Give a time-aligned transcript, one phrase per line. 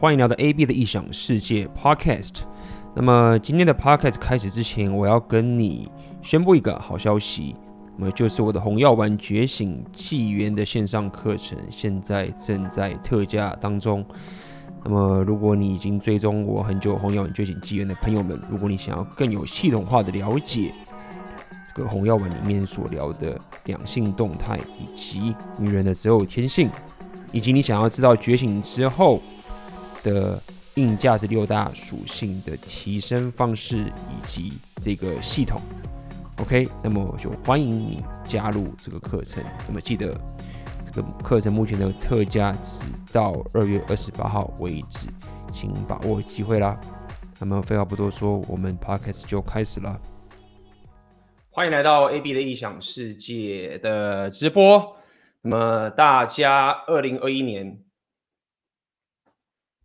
[0.00, 2.44] 欢迎来到 AB 的异想世界 Podcast。
[2.94, 5.90] 那么今天的 Podcast 开始之前，我要跟你
[6.22, 7.54] 宣布一个好消息，
[7.98, 14.02] 那么就是我的《红药丸觉醒纪元》的线上课程现在正在特价当中。
[14.82, 20.72] 那么如果你已经追踪我很久《红药丸觉醒纪元》的朋友们，如果你想要更有系统化的了解
[21.68, 26.70] 这个红药丸里面所聊的两性动态，以及女人的择偶天性，
[27.32, 29.20] 以及你想要知道觉醒之后
[30.02, 30.40] 的
[30.74, 35.60] 硬价值六大属性的提升方式以及这个系统
[36.38, 39.44] ，OK，那么就欢迎你加入这个课程。
[39.66, 40.12] 那么记得
[40.84, 45.08] 这个课程目前的特价只到二月二十八号为止，
[45.52, 46.78] 请把握机会啦。
[47.38, 50.00] 那么废话不多说，我们 Podcast 就开始了。
[51.50, 54.96] 欢迎来到 AB 的异想世界的直播。
[55.42, 57.78] 那么大家二零二一年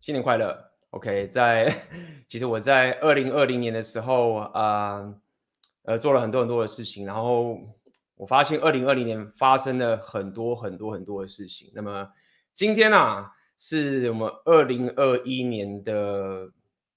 [0.05, 0.55] 新年快乐
[0.91, 1.65] ！OK，在
[2.29, 5.15] 其实我在二零二零年的时候啊，
[5.81, 7.59] 呃，做了很多很多的事情，然后
[8.13, 11.71] 我发现二零二零年发生了很多很多很多的事情。
[11.73, 12.07] 那么
[12.53, 16.51] 今天啊，是我们二零二一年的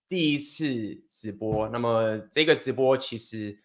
[0.07, 1.67] 第一次直播。
[1.71, 3.59] 那么这个直播其实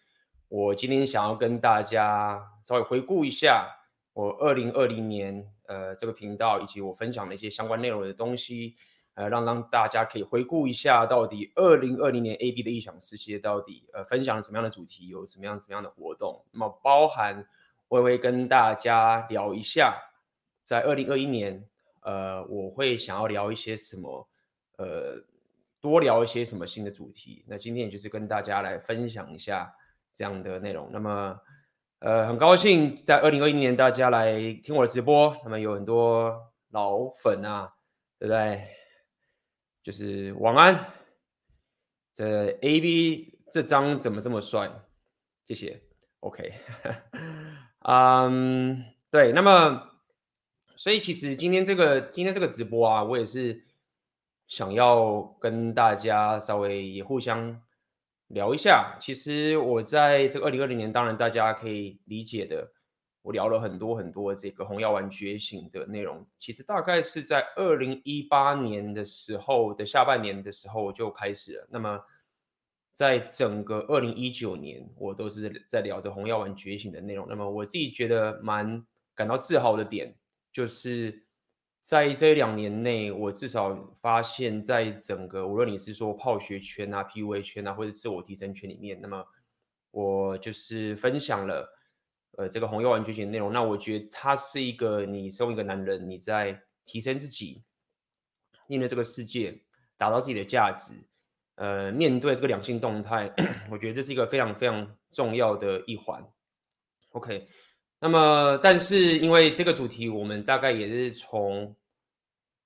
[0.48, 3.68] 我今天想要跟大家稍微回顾一下。
[4.14, 8.76] 我二零二零年，呃，这个频道以及我分享的一些相关内容的东西，
[9.14, 16.44] 呃，让让大家可以回顾一下，到底二零二零年 AB 的异想世界到底呃分享了什么样的主题，有什么样什么样的活动。
[16.52, 17.46] 那么包含
[17.88, 19.96] 我也会跟大家聊一下，
[20.62, 21.64] 在二零二一年，
[22.00, 24.28] 呃，我会想要聊一些什么，
[24.76, 25.22] 呃，
[25.80, 27.44] 多聊一些什么新的主题。
[27.46, 29.74] 那今天也就是跟大家来分享一下
[30.12, 30.88] 这样的内容。
[30.92, 31.40] 那么。
[32.00, 37.72] 呃，很高兴在二零二一年大家来听我的直播，那么有很多老粉啊，
[38.18, 38.62] 对不对？
[39.84, 40.92] 就是晚安。
[42.12, 44.68] 这 AB 这张怎么这么帅？
[45.46, 45.80] 谢谢。
[46.18, 46.52] OK，
[47.86, 49.90] 嗯、um，对，那么
[50.74, 53.64] 所以其实今天这个今天这个直播啊，我也是
[54.48, 57.62] 想要跟大家稍微也互相。
[58.28, 62.72] 聊一下，其实我在这个二零二零年，当然大家可以理解的，
[63.24, 66.24] 我聊了很多很多这个红药丸觉醒的内容。
[66.38, 71.66] 其实大概是在二零一八年的时候的下半年的时候就开始了。
[71.70, 72.00] 那么
[72.92, 77.26] 在整个二零一九年，我都是在聊着红药丸觉醒的内容。
[77.28, 80.14] 那么我自己觉得蛮感到自豪的点，
[80.52, 81.22] 就是。
[81.86, 89.22] 在这两年内，我至少发现，在整个无论你是说泡学圈啊、PUA 圈啊，或者自我提升圈里面，那么
[89.90, 91.73] 我就是分享了
[92.36, 93.52] 呃这个红药丸觉醒的内容。
[93.52, 97.62] 那我觉得它是一个你身为一个男人，你在提升自己，
[98.66, 99.58] 面对这个世界，
[99.96, 100.92] 打造自己的价值，
[101.56, 103.32] 呃，面对这个两性动态，
[103.70, 106.24] 我觉得这是一个非常非常重要的一环。
[107.10, 107.48] OK。
[108.00, 111.74] 那么，但是因为这个主题，我们大概也是从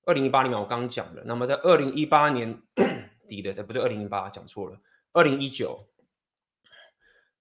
[0.05, 1.23] 二零一八年我刚刚讲的。
[1.25, 2.61] 那么在二零一八年
[3.29, 4.77] 底的时候，不对，二零一八讲错了，
[5.13, 5.79] 二零一九，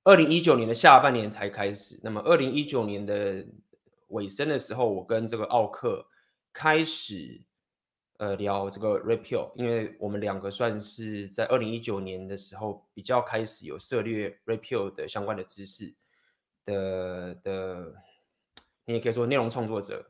[0.08, 2.00] 二零一九年的下半年才开始。
[2.02, 3.46] 那么二零一九年的
[4.08, 6.08] 尾声的时候，我跟这个奥克
[6.54, 7.42] 开始
[8.16, 15.94] 呃聊这个 repeal，因为我们两个算是在二零一九年的时候比较开始有涉猎 repeal 的相关的知识。
[16.64, 17.94] 的的，
[18.86, 20.06] 你也可以说内容创作者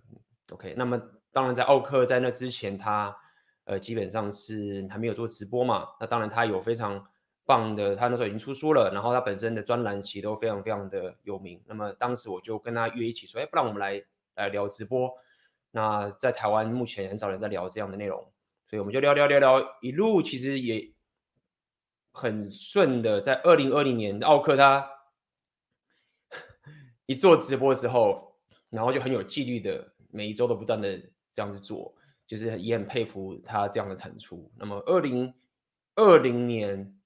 [0.51, 0.75] ，OK。
[0.77, 3.17] 那么当然，在奥克在那之前，他
[3.65, 5.87] 呃基本上是还没有做直播嘛。
[5.99, 7.03] 那当然，他有非常
[7.47, 11.59] 棒的，他那时候已经出书了，然后他本身的专栏其实都非常非常的有名。
[11.65, 14.03] 那么当时我就跟他约一起说，哎，不然我们来
[14.35, 15.09] 来聊直播。
[15.71, 18.19] 那在台湾目前很少人在聊这样的内容，
[18.67, 20.91] 所以我们就聊聊聊聊，一路其实也
[22.11, 24.91] 很顺的，在二零二零年，奥克他。
[27.05, 28.35] 一做直播之后，
[28.69, 30.97] 然后就很有纪律的，每一周都不断的
[31.31, 34.51] 这样子做，就是也很佩服他这样的产出。
[34.57, 35.33] 那么二零
[35.95, 36.96] 二零年，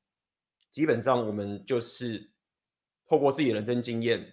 [0.72, 2.32] 基本上我们就是
[3.08, 4.26] 透过自己的人生经验，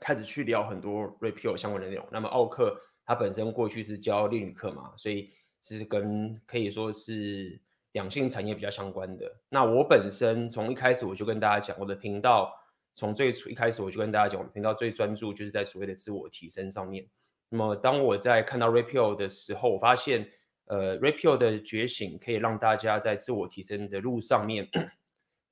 [0.00, 2.06] 开始去聊很多 Repeal 相关的内容。
[2.10, 5.32] 那么奥克他本身过去是教恋女课嘛，所以
[5.62, 7.60] 是跟可以说是
[7.92, 9.40] 两性产业比较相关的。
[9.48, 12.52] 那我本身从一开始我就跟大家讲，我的频道。
[12.98, 17.06] 从最初一开始，我就跟大家讲，我频道最专注就是在所谓的自我提升上面。
[17.50, 20.26] 那么，当我在看到 Repeal 的时候，我发现，
[20.64, 24.66] 呃，Red Pill 的觉醒可以让大家在自我提升的路上面，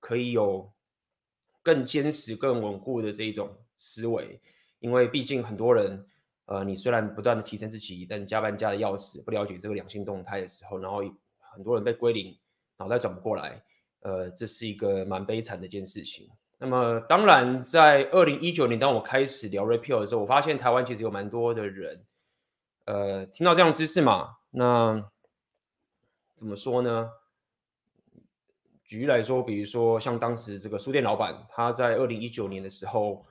[0.04, 0.70] 可以有
[1.62, 3.48] 更坚实、更稳固的这一种
[3.78, 4.38] 思维。
[4.80, 6.06] 因为毕竟很多人，
[6.44, 11.02] 呃，你虽然不断的提升自己，但加班加的要死，不了解这个两性动态的时候，然后
[11.54, 12.36] 很多人被归零，
[12.76, 13.62] 脑袋转不过来，
[14.00, 16.28] 呃，这是一个蛮悲惨的一件事情。
[16.58, 22.04] 那么，当然，在二零一九年，当我开始聊 Red Pill 的时候，我发现台湾其实有蛮多的人，
[22.84, 25.10] 呃，听到这样的知识嘛，那
[26.34, 27.10] 怎么说呢？
[28.94, 33.26] 举例来说，比如说像当时这个书店老板，他在二零一九年的时候，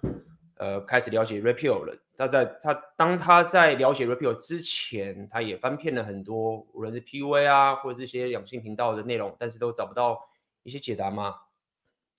[0.57, 1.97] 呃，开始了解 Repeal 了。
[2.17, 10.19] 他在他当他在了解 Repeal 之前，他也翻遍了很多，无论是 PUA 啊，或者是一些两性频道的内容，但是都找不到
[10.63, 11.33] 一些解答嘛。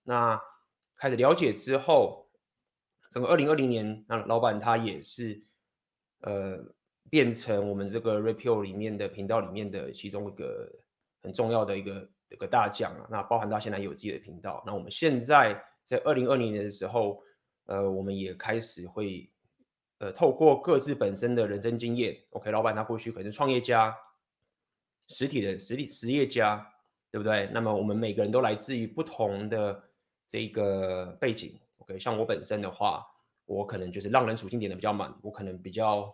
[0.05, 0.41] 那
[0.97, 2.27] 开始了解之后，
[3.11, 5.39] 整个二零二零年，那老板他也是
[6.23, 6.65] 呃，
[7.11, 10.73] 变成我们这个 Repeal 里面的频道里面的其中一个
[11.23, 12.09] 很重要的一个。
[12.35, 14.61] 有个大将啊，那包含到现在有自己的频道。
[14.67, 17.23] 那我们现在在二零二零年的时候，
[17.67, 19.31] 呃，我们也开始会，
[19.99, 23.97] 呃，透过各自本身的人生经验，OK，老板他过去可能是创业家，
[25.07, 26.67] 实体的实体实业家，
[27.13, 27.49] 对不对？
[27.53, 29.81] 那么我们每个人都来自于不同的
[30.27, 33.07] 这个背景，OK，像我本身的话，
[33.47, 36.13] 我可能就是浪人属性点的比较满，我可能比较，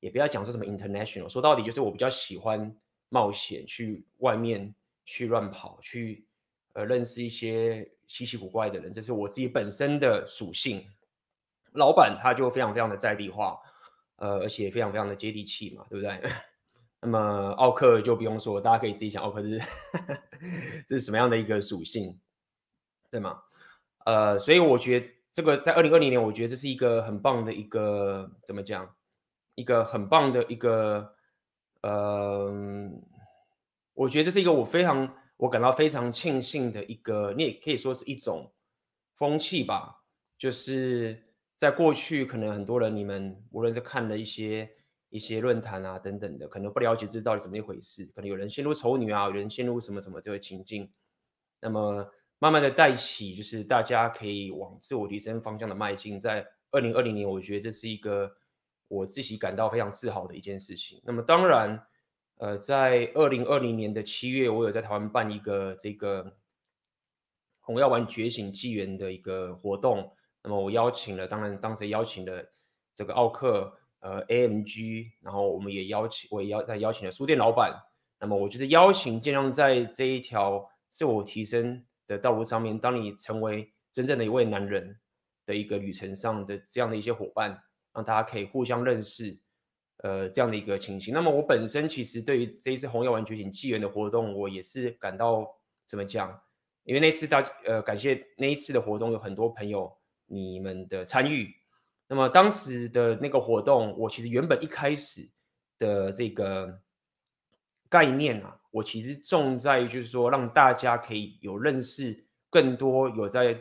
[0.00, 2.70] 也不要讲说什么 international，说到底就是我比较喜欢
[3.08, 4.74] 冒险去外面。
[5.04, 6.26] 去乱跑，去
[6.72, 10.84] 呃认识一些稀奇古怪的人，这是我自己本身的属性。
[11.72, 13.58] 老板他就非常非常的在地化，
[14.16, 16.30] 呃，而且非常非常的接地气嘛，对不对？
[17.00, 19.60] 那么奥克就不用说，大家可以自己想，奥克是
[20.88, 22.18] 这 是什么样的一个属性，
[23.10, 23.42] 对吗？
[24.06, 28.94] 呃，所以我觉得这个在二零二零年，我觉得这是一个很棒的一个怎么讲？
[29.56, 31.14] 一个很棒的一个
[31.82, 32.52] 呃。
[33.94, 38.52] 我觉得这是一个我非常我感到非常庆幸的一个，你也可以说是一种
[39.16, 40.02] 风气吧。
[40.36, 41.22] 就是
[41.56, 44.68] 在过去，可能很多人你们无论是看了一些
[45.10, 50.92] 一些论坛啊等等的，可能不了解这到底怎么一回事，可能有人陷入丑女啊，有人陷入什么什么这个情境。
[51.60, 52.04] 那么
[52.40, 56.18] 慢慢的带起，就是大家可以往自我提升方向的迈进。
[56.18, 58.30] 在二零二零年，我觉得这是一个
[58.88, 61.00] 我自己感到非常自豪的一件事情。
[61.04, 61.80] 那么当然。
[62.38, 66.36] 呃，在二零二零年的七月，我有在台湾办一个这个
[67.60, 70.12] 红药丸觉醒纪元的一个活动。
[70.42, 72.44] 那么我邀请了，当然当时邀请了
[72.92, 77.72] 这个奥克，呃，AMG，然后我们也邀请，我也邀再邀请了书店老板。
[78.20, 84.98] 那么我就是邀请，尽量在这一条自我提升的道路上面，当你成为真正的一位男人
[85.46, 87.62] 的一个旅程上的这样的一些伙伴，
[87.94, 89.38] 让大家可以互相认识。
[90.04, 91.14] 呃，这样的一个情形。
[91.14, 95.48] 那么我本身其实对于这一次红药丸觉醒纪元的活动，我也是感到
[95.86, 96.38] 怎么讲？
[96.82, 99.90] 因为那次大呃，感谢那一次的活动有很多朋友
[100.26, 101.50] 你们的参与。
[102.06, 105.26] 那么当时的那个活动，我其实原本一开始
[105.78, 106.78] 的这个
[107.88, 113.58] 概念啊，我其实重在于就是说让大家可以有认识更多有在。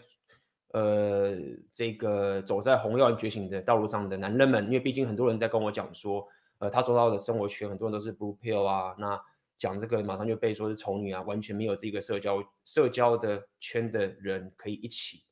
[0.73, 1.37] 呃，
[1.71, 6.27] 这个走在红药觉醒的道路上的男人们，因为毕竟很多人在跟我讲说，
[6.57, 9.19] 呃，他走到的生活圈很多人都是 blue pill 啊，那
[9.55, 15.23] 讲这个马上就被说是丑女啊，完全没有这个社交社交的圈的人可以一起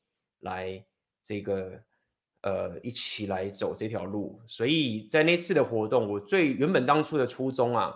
[0.42, 0.84] 来
[1.20, 1.72] 这个
[2.42, 7.92] 呃一起来走这条路，所以在那次的活动，我最原本当初的初衷啊，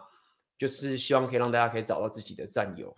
[0.59, 2.97] 就是希望可以让大家可以找到自己的战友。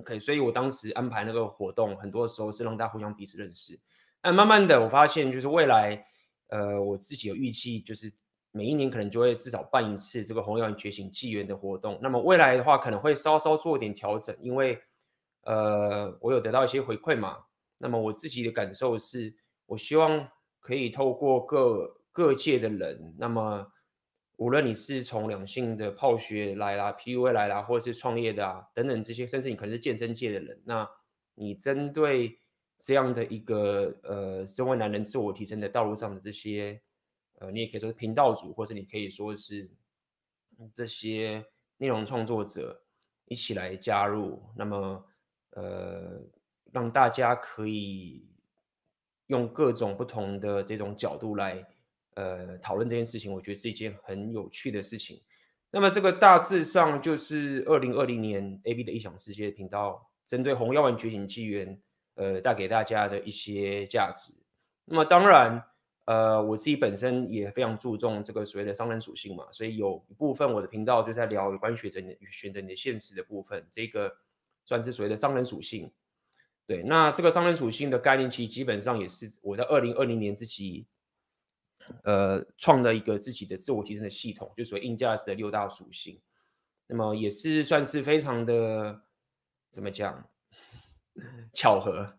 [0.00, 3.78] OK，所以我当时安排那个活动，很多时候是让大家互相彼此认识。
[4.22, 6.02] 但慢慢的，我发现就是未来，
[6.48, 8.10] 呃，我自己有预计，就是
[8.50, 11.98] 每一年可能就会至少办一次这个红药觉醒纪元的活动。
[12.00, 14.80] 那么未来的话，可能会稍稍做一点调整，因为
[15.42, 17.36] 呃，我有得到一些回馈嘛。
[17.78, 19.34] 那么我自己的感受是，
[19.66, 20.28] 我希望
[20.58, 23.70] 可以透过各各界的人，那么。
[24.40, 30.88] 无论你是从两性的泡学来啦，PUA 来啦，或者是创业的啊，等等这些，甚至你可能是健身界的人，那
[31.34, 32.38] 你针对
[32.78, 36.80] 这样的一个呃，身为男人自我提升的道路上的这些，
[37.34, 39.70] 呃，你也可以说是频道主，或是你可以说是
[40.74, 41.44] 这些
[41.76, 42.82] 内容创作者
[43.26, 45.04] 一起来加入，那么
[45.50, 46.18] 呃，
[46.72, 48.26] 让大家可以
[49.26, 51.62] 用各种不同的这种角度来。
[52.14, 55.20] 呃，讨论这件事情，我觉得是一件很有趣的事情。
[55.70, 61.80] 那么，这个大致上就是二零二零年 AB 的异想世界频道针对红药丸觉醒纪元，
[62.16, 64.32] 呃，带给大家的一些价值。
[64.84, 65.62] 那么，当然，
[66.06, 74.12] 呃，我自己本身也非常注重这个所谓的商人属性嘛，所以有一部分我的频道就在聊有关选择你的选择你的现实的部分，这个
[74.64, 75.88] 算是所谓的商人属性。
[76.66, 80.88] 对，那这个商人属性的概念，其实基本上也是我在二零二零年自己。
[82.04, 86.20] 呃，创了一个自己的自我提升的系统，就所谓硬价值的六大属性。
[86.86, 89.02] 那么也是算是非常的
[89.70, 90.24] 怎么讲
[91.54, 92.12] 巧合。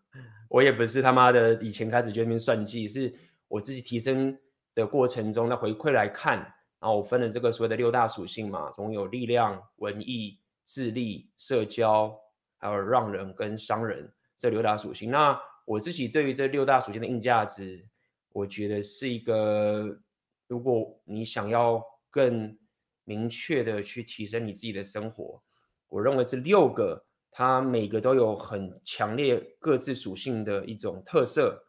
[0.48, 3.14] 我也不是他妈的以前开始就那边算计，是
[3.48, 4.38] 我自己提升
[4.74, 12.14] 的过程中，那回馈来看，然后我分了这个所谓的六大属性嘛，总有力量、文艺、智力、社交，
[12.58, 15.10] 还有让人跟商人这六大属性。
[15.10, 17.86] 那我自己对于这六大属性的硬价值，
[18.32, 20.00] 我觉得是一个，
[20.48, 22.56] 如果你想要更
[23.04, 25.42] 明确的去提升你自己的生活，
[25.88, 31.62] 我认为是六个，它每个都有很强烈各自属性的一种特色，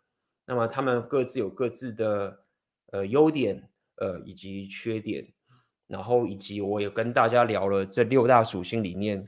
[0.45, 2.45] 那么他们各自有各自的
[2.91, 5.27] 呃优点呃以及缺点，
[5.87, 9.27] 然后以及我也跟大家聊了这六大属性里面，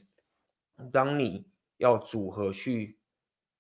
[0.92, 1.46] 当你
[1.78, 2.98] 要组合去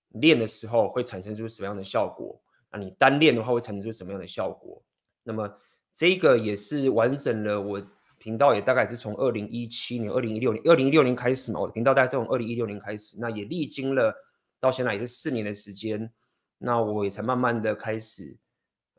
[0.10, 2.42] 练的时候会产生出什么样的效果，
[2.78, 4.84] 你单练的话会产生出什么样的效果？
[5.24, 5.52] 那么
[5.94, 7.82] 这个也是完整了我。
[8.18, 14.12] 频道也大概是从二零一七年、二零一六年、二零一六年开始嘛，我的频道大概是从二零一六年开始，那也历经了
[14.60, 16.12] 到现在也是四年的时间，
[16.58, 18.36] 那我也才慢慢的开始，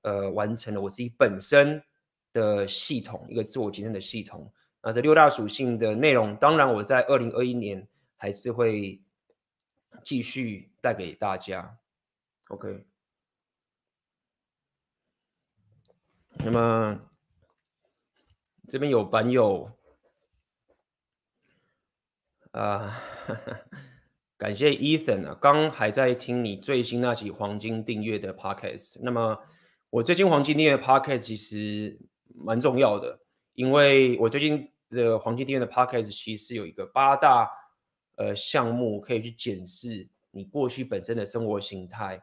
[0.02, 1.82] 呃，完成了我自己本身
[2.32, 4.48] 的系统，一个自我提升的系统。
[4.80, 7.84] 那这六大属性的内容，当然我在二零二一年
[8.16, 9.02] 还是会
[10.04, 11.76] 继续带给大家。
[12.48, 12.86] OK，
[16.38, 17.00] 那么。
[18.68, 19.70] 这边有版友，
[22.50, 23.00] 啊、
[24.36, 28.98] 感谢 Ethan 啊，刚还在听你最新那期黄金订阅的 Podcast。
[29.02, 29.38] 那么
[29.88, 31.96] 我最近黄金订阅的 Podcast 其实
[32.34, 33.20] 蛮重要的，
[33.52, 37.48] 因为我最近的黄金订阅的 Podcast 其实有一个八大
[38.16, 42.20] 呃项目可以去检视你过去本身的生活形态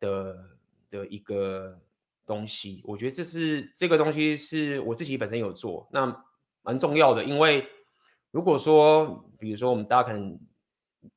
[0.00, 0.56] 的
[0.88, 1.78] 的一个。
[2.26, 6.24] 东西，我觉得这是这个东西是我自己本身有做，那
[6.62, 7.24] 蛮重要的。
[7.24, 7.66] 因为
[8.30, 10.38] 如果说，比如说我们大家可能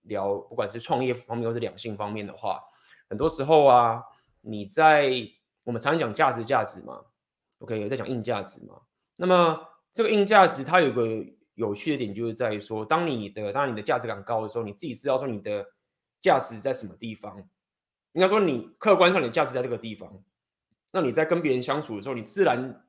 [0.02, 2.60] 聊，不管是创业方面或是两性方面的话，
[3.08, 4.02] 很多时候啊，
[4.42, 5.12] 你在
[5.64, 7.00] 我们常常讲价值价值嘛
[7.60, 8.82] ，OK，有在讲硬价值嘛。
[9.16, 9.60] 那么
[9.94, 15.66] 这个硬价值它有个有趣的点，就是在于说，当你的当你的价值感高的时候，你自己知道说你的
[16.20, 17.38] 价值在什么地方，
[18.14, 20.24] 应该说你客观上你的价值在这个地方。
[20.96, 22.88] 那你在跟别人相处的时候，你自然，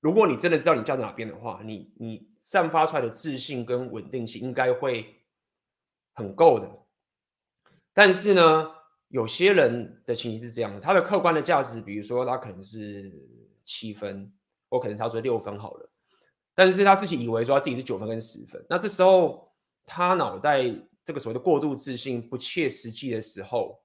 [0.00, 5.22] 如果你真的知道你价值哪边的话，你你散发出来的自信跟稳定性应该会
[6.14, 6.68] 很够的。
[7.92, 8.68] 但是呢，
[9.06, 13.24] 有些人的情形是这样的，他的客观的价值，比如说他可能是
[13.64, 14.28] 七分，
[14.68, 15.88] 或可能他说六分好了，
[16.56, 19.48] 但是他自己以为说他自己是九分跟十分，那这时候
[19.86, 20.64] 他脑袋
[21.04, 23.80] 这个所谓的过度自信不切实际的时候，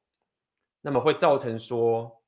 [0.81, 2.18] 那么会造成说。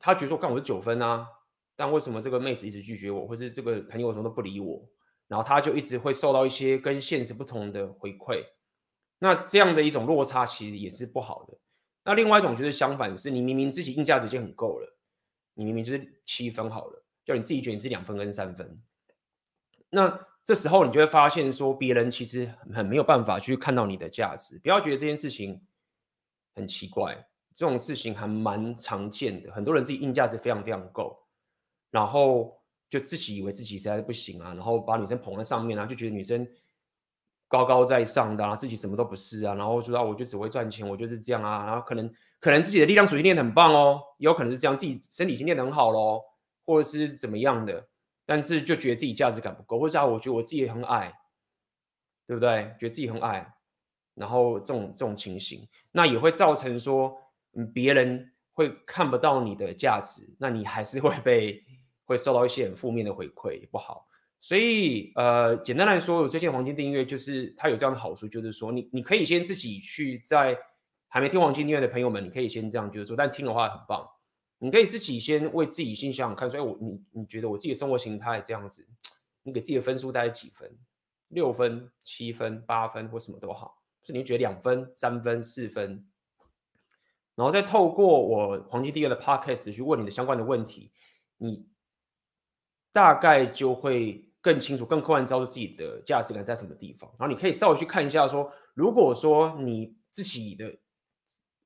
[0.00, 1.28] 他觉得说，看我是九分啊，
[1.76, 4.82] 但为什么这个妹子一直拒绝我，或是这个朋友什么都不理我，
[5.28, 8.42] 然后他就一直会受到一些跟现实不同的回馈，
[9.18, 11.58] 那这样的一种落差其实也是不好的。
[12.02, 14.98] 那另外一种就是相反，是你明明自己硬价值已经很够了，
[15.52, 18.82] 你明明就是七分好了，叫你自己觉得你是两分跟三分，
[19.90, 25.60] 那这时候你就会发现说，别人其实很没有办法去看到你的价值，不要觉得这件事情
[26.54, 27.26] 很奇怪。
[27.52, 31.18] 这种事情还蛮常见的，很多人自己硬价值非常非常够，
[31.90, 32.56] 然后
[32.88, 36.46] 就自己以为自己实在是不行啊，然后把女生捧在上面啊，就觉得女生
[37.48, 46.22] 高高在上的啊，自己什么都不是啊，然后说啊，我就只会赚钱，我就是这样啊，然后可能可能自己的力量属性练得很棒哦，也有可能是这样，自己身体已经练得很好喽，
[46.64, 47.88] 或者是怎么样的，
[48.24, 51.12] 但是就觉得自己价值感不够，或者啊，我觉得我自己很矮，
[52.28, 52.74] 对不对？
[52.78, 53.52] 觉得自己很矮，
[54.14, 57.16] 然后这种这种情形，那也会造成说。
[57.72, 61.62] 别人会看不到你的价值，那你还是会被
[62.04, 64.06] 会受到一些很负面的回馈，不好。
[64.38, 70.58] 所以，呃，简单来说，我最近黄金订阅就是它有这样的好处，就是说你你可以先自己去在
[71.08, 74.08] 还没听黄金订阅的朋友们，你可以先这样就是说，但听的话很棒，
[74.58, 78.88] 你可以自己先为自己先想想看，说，哎，我你你觉得我自己的生活形态这样子，
[79.42, 80.74] 你给自己的分数大概几分？
[81.28, 86.04] 六分、七分、八分或什么都好，所以你觉得两分、三分、四分？
[87.36, 90.92] 然后再透过我黄金第二的 Podcast 去问你的相关的问题，
[91.38, 91.66] 你
[92.92, 97.08] 大概就会更清楚、更客观知道自己的价值感在什么地方。
[97.18, 100.76] 然后你可以稍微去看一下说，说如果说你自己的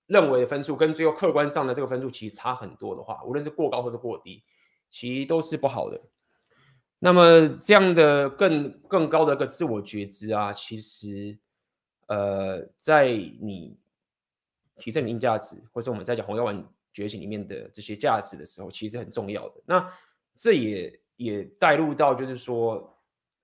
[0.07, 4.45] 认为的分数跟最后客观上的这个分数其实差很多的话，无论是过高或是过低，
[4.91, 6.01] 其实都是不好的。
[7.01, 11.37] 那么这样的更更高的一个自我觉知啊，其实
[12.07, 13.83] 呃，在你。
[14.77, 19.63] 提升你硬价值，或者我们在讲《红药丸觉醒》里面的这些价值的时候，其实很重要的。
[19.65, 19.91] 那
[20.35, 22.97] 这也也带入到，就是说，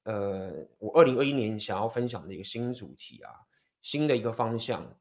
[0.04, 3.30] 呃，我二零二一年想要分享的一个新主题啊，
[3.82, 4.96] 新的一个方向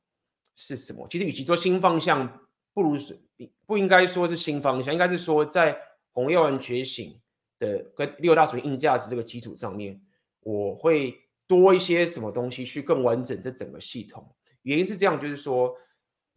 [0.55, 1.07] 是什么？
[1.09, 2.97] 其实与其说新方向，不如
[3.65, 5.77] 不应该说是新方向，应该是说在
[6.11, 7.19] 红药丸觉醒
[7.57, 9.99] 的跟六大属性硬价值这个基础上面，
[10.41, 11.15] 我会
[11.47, 14.27] 多一些什么东西去更完整这整个系统。
[14.63, 15.75] 原因是这样，就是说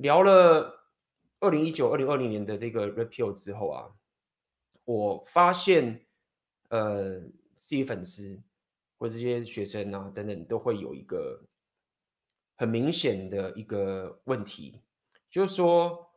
[0.02, 0.86] 聊了
[1.40, 3.88] 二零一九、二零二零年的这个 repeal 之后啊，
[4.84, 6.04] 我发现
[6.68, 7.18] 呃
[7.56, 8.42] 自己粉丝。
[8.98, 11.42] 或这些学生啊，等等，都会有一个
[12.54, 14.80] 很明显的一个问题，
[15.28, 16.08] 就是说，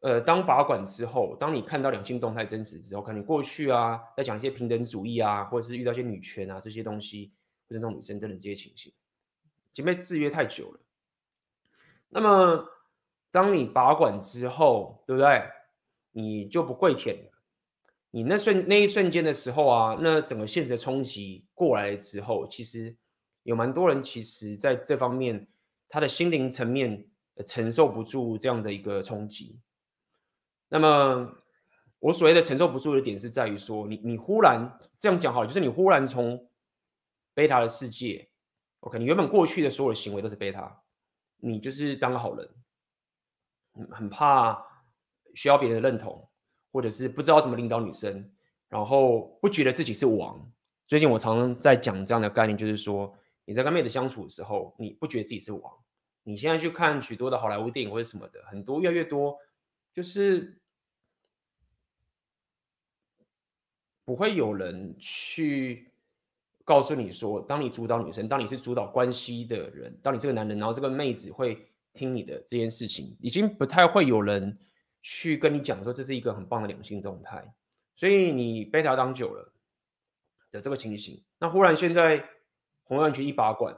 [0.00, 7.32] 呃，当拔管之后，当你看到两性动态真实之后，可能过去啊，在讲一些平等主义啊，或者是遇到一些女权啊这些东西，
[7.68, 10.80] 或者这种女生等等这些情形，已经被制约太久了。
[12.08, 12.64] 那么，
[13.30, 15.42] 当你拔管之后，对不对？
[16.12, 17.30] 你就不跪舔了。
[18.10, 22.96] 你那瞬那一瞬间的时候啊，那整个现实的冲击过来之后，其实
[23.42, 25.46] 有蛮多人其实在这方面，
[25.88, 27.06] 他的心灵层面
[27.46, 29.60] 承受不住这样的一个冲击。
[30.70, 31.30] 那么
[31.98, 36.50] 我所谓的承受不住的点是在于说，你你忽然这样讲好了，就是你忽然从
[37.34, 38.28] 贝塔的世界
[38.80, 40.82] ，OK，你原本过去的所有的行为都是贝塔，
[41.38, 42.48] 你就是当个好人，
[43.90, 44.62] 很怕
[45.34, 46.24] 需要别人认同。
[46.70, 48.30] 或者是不知道怎么领导女生，
[48.68, 50.52] 然后不觉得自己是王。
[50.86, 53.12] 最近我常常在讲这样的概念，就是说
[53.46, 55.72] 你在跟妹子相处的时候，你不觉得自己是王。
[56.24, 59.34] 你现在去看许多的好莱坞电影或者什么的，很多越来越多，
[59.94, 60.60] 就是
[64.04, 65.87] 不会有人去
[66.68, 74.58] 告诉你说，当你主导女生，当你是主导关系的人，当你是个男人，然后这个妹子会听你的这件事情，已经不太会有人。
[75.00, 77.54] 去跟你讲说，这是一个很棒的两性动态，
[77.94, 79.52] 所以你贝塔当久了
[80.50, 82.22] 的这个情形，那忽然现在
[82.82, 83.74] 红利丸一拔管，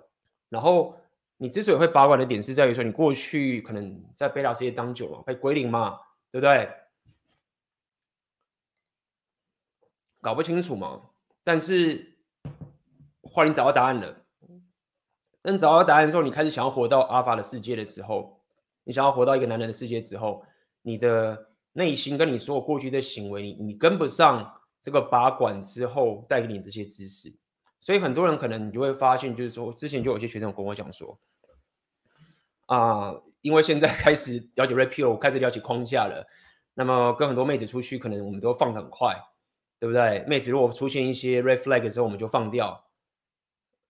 [0.48, 0.98] 然后
[1.36, 6.00] 你之所以会拔管的点是在于说，你过去可能在贝塔世界当久了，被归零嘛，
[6.32, 6.68] 对不对？
[10.22, 11.02] 搞不清楚嘛，
[11.44, 12.16] 但是
[13.30, 14.16] 或你找到答案了，
[15.42, 18.38] 等找到答案之后，你开始想要活到阿法的世界的时候，
[18.84, 20.44] 你想要活到一个男人的世界之后。
[20.82, 27.30] 你的内心跟你所有过去的行为，你你跟不上这个拔管之后带给你这些知识，
[27.80, 31.18] 所以很多人可能你就会发现，就是说之前就有些学生跟我讲说，
[32.64, 36.26] 啊、因为现在开始了解 Red Pill，开始了解框架了，
[36.72, 39.14] 那么跟很多妹子出去，可能我们都放得很快，
[39.78, 40.24] 对不对？
[40.26, 42.82] 妹子如果出现一些 Red Flag 的时候，我们就放掉，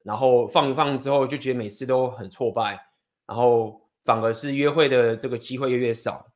[0.03, 2.79] 然后放一放之后，就觉得每次都很挫败，
[3.27, 6.27] 然后反而是约会的这个机会越越少。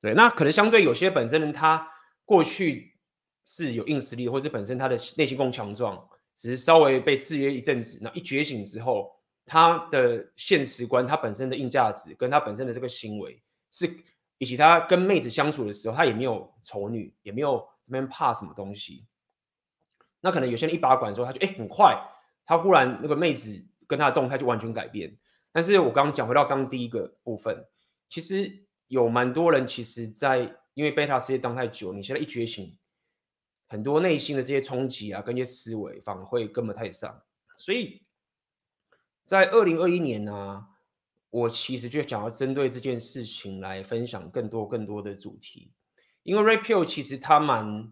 [0.00, 1.88] 对，那可能相对有些本身他
[2.24, 2.94] 过去
[3.44, 9.10] 是有硬实力，或是本身他的内心更强壮，只是稍微被制约一阵子，那一觉醒之后，
[9.46, 13.88] 他的现实观、他本身的硬价值跟他本身的这个行为，是
[14.38, 19.06] 以及他跟妹子相处的时候，他也没有丑女，也没有这边怕什么东西。
[20.20, 21.96] 那可能有些人一把管之后，他就哎很快，
[22.46, 25.16] 他忽然那个妹子跟他的动态就完全改变。
[25.52, 27.66] 但是我刚刚讲回到刚刚第一个部分，
[28.08, 28.62] 其实。
[28.88, 32.78] 有蛮多人，其实，在因为贝塔世界当太久，你现在一觉醒，
[33.66, 37.22] 很多内心的这些冲击啊，跟一些思维反而会跟不太上。
[37.56, 38.04] 所以
[39.24, 40.66] 在二零二一年呢、
[41.30, 45.72] 我其实就想要针对这件事情来分享更多更多的主题。
[46.22, 47.90] 因为 Red Pill 其实它蛮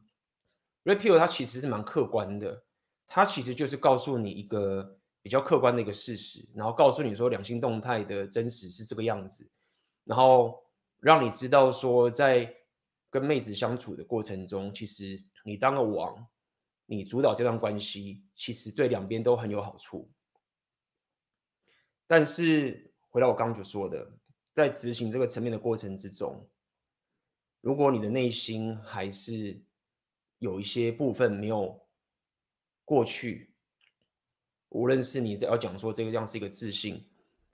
[0.85, 2.65] Red Pill 它其实是蛮客观的，
[3.15, 9.47] 它其实就是告诉你一个比较客观的一个事实，然后告诉你说两性动态的真实是这个样子，
[10.05, 10.59] 然后。
[11.05, 12.49] 让你知道说，在
[13.11, 16.25] 跟妹子相处的过程中，其实你当个王，
[16.87, 20.09] 你主导这段关系，其实对两边都很有好处。
[22.07, 24.13] 但是回到我刚刚所说的，
[24.53, 26.49] 在执行这个层面的过程之中，
[27.61, 29.61] 如果你的内心还是
[30.39, 31.82] 有一些部分没有
[32.93, 33.55] 过去，
[34.69, 37.03] 无论是你在要讲说这个样是一个自信，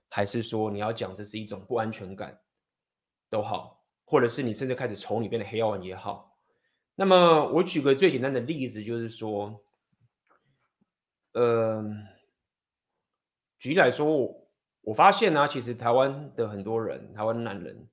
[0.09, 2.37] 还是说你要讲这是一种不安全感。
[3.29, 6.37] 都好，或者是你甚至开始从里边的黑药丸也好。
[6.93, 9.63] 那么我举个最简单的例子，就是说，
[11.31, 11.81] 呃，
[13.59, 14.05] 举例来说，
[14.81, 17.87] 我发现呢、啊，其实台湾的很多人，台湾男人，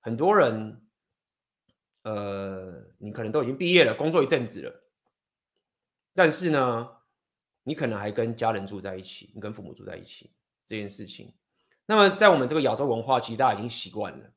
[0.00, 0.82] 很多人，
[2.02, 4.83] 呃，你可能都已经毕业了，工作一阵子了，
[6.14, 6.88] 但是呢，
[7.62, 10.30] 你可能还跟家人住在一起，你跟父母住在一起
[10.64, 11.34] 这件事情。
[11.86, 14.30] 那么在我们这个亚洲文化，其实大家已经习惯了。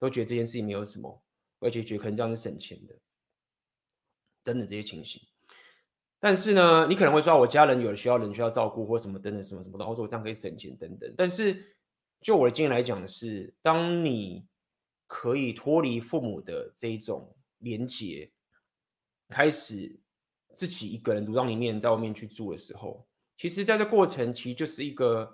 [0.00, 1.24] 都觉得这件事情没有什么，
[1.58, 2.94] 而且觉得可能这样是省钱的，
[4.44, 5.20] 等等这些情形。
[6.20, 11.12] 但是呢，你可能会说，我家人有需要人需要照顾或什么等等什么什么的，或者我这样可以省钱等等。
[11.18, 11.76] 但是
[12.20, 14.46] 就我的经验来讲的是，当你
[15.08, 18.30] 可以脱离父母的这一种连结，
[19.30, 19.98] 开始
[20.58, 25.32] 自己一个人独当一面在外面去住的时候，其实在这过程其实就是一个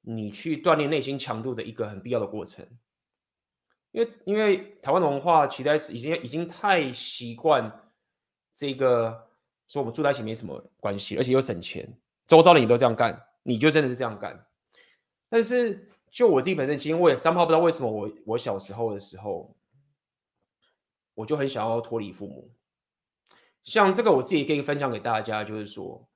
[0.00, 2.66] 你去锻炼内心强度的一个很必要的过程。
[3.92, 7.92] 因为因为台湾的文化其实已经已经太习惯
[8.52, 9.28] 这个。
[9.70, 11.88] 说我们住在一起没什么关系，而且又省钱，
[12.26, 14.44] 周遭的你都这样干，你就真的是这样干。
[15.28, 19.56] 但是就我自己本身经验，我也三炮不知道为什么我我小时候的时候，
[21.14, 22.50] 我就很想要脱离父母。
[23.64, 26.08] 像这个我自己可以分享给大家，就是说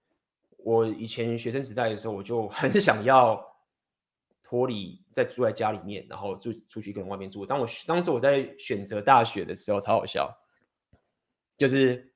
[0.59, 3.45] 我以前学生时代的时候，我就很想要
[4.43, 7.45] 脱离在住在家里面，然后住出去跟外面住。
[7.47, 10.35] 当我当时我在选择大学的时候，超好笑，
[11.57, 12.11] 就是。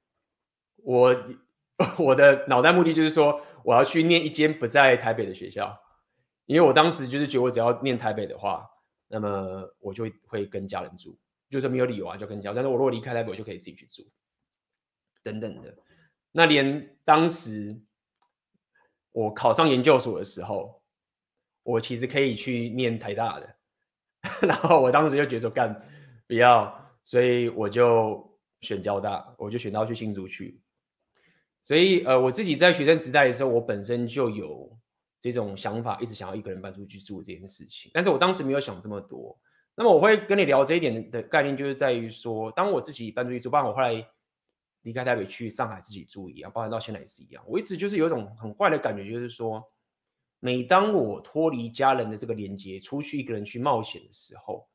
[0.84, 1.14] 我
[1.98, 5.76] 我的脑袋目的就是说，我要去念一间不在台北的学校，
[6.46, 8.64] 因为我当时就是觉得，我只要念台北的话，
[9.08, 11.18] 那么我就会跟家人住，
[11.50, 12.54] 就是没有理由啊，就跟家人。
[12.54, 14.08] 但是我如果离开台北，我就可以自己去住，
[15.28, 15.74] 等等的。
[16.32, 17.78] 那连当时
[19.12, 20.80] 我考上研究所的时候，
[21.62, 23.56] 我其实可以去念台大的，
[24.48, 25.74] 然后我当时就觉得说干
[26.26, 26.72] 不要，
[27.04, 30.60] 所以我就选交大，我就选到去新竹去。
[31.62, 34.74] 所以，呃，我自己在学生时代的时候，我本身就有
[35.20, 37.90] 这种想法，一直想要一个人搬出去住这件事情。
[37.92, 39.38] 但是我当时没有想这么多。
[39.74, 43.94] 那么我会跟你聊这一点的概念，就是在于说，当我自己搬出去住，不然我后来
[44.88, 47.44] 离开台北去上海自己住一样，包含到现在也是一样。
[47.46, 49.62] 我一直就是有一种很怪的感觉，就是说，
[50.40, 54.66] 每当我脱离家人的这个连接，出去一个人去冒险的时候，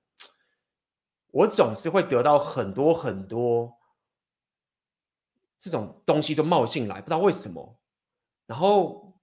[1.32, 3.76] 我总是会得到很多很多。
[5.58, 7.80] 这种东西都冒进来，不知道为什么。
[8.46, 9.18] 然后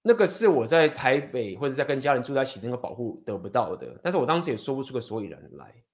[0.00, 5.84] 那个是我在台北或者在跟家人住在一起那个保护得不到的，但是我当时也说不出个所以然来。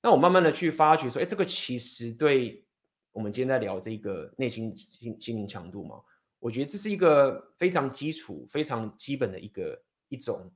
[0.00, 2.64] 那我慢慢的去发觉说，哎，这个其实对
[3.12, 6.00] 我们今天在聊这个内心心心灵强度嘛，
[6.38, 10.52] 我觉得这是一个非常基础、非常基本的一个一种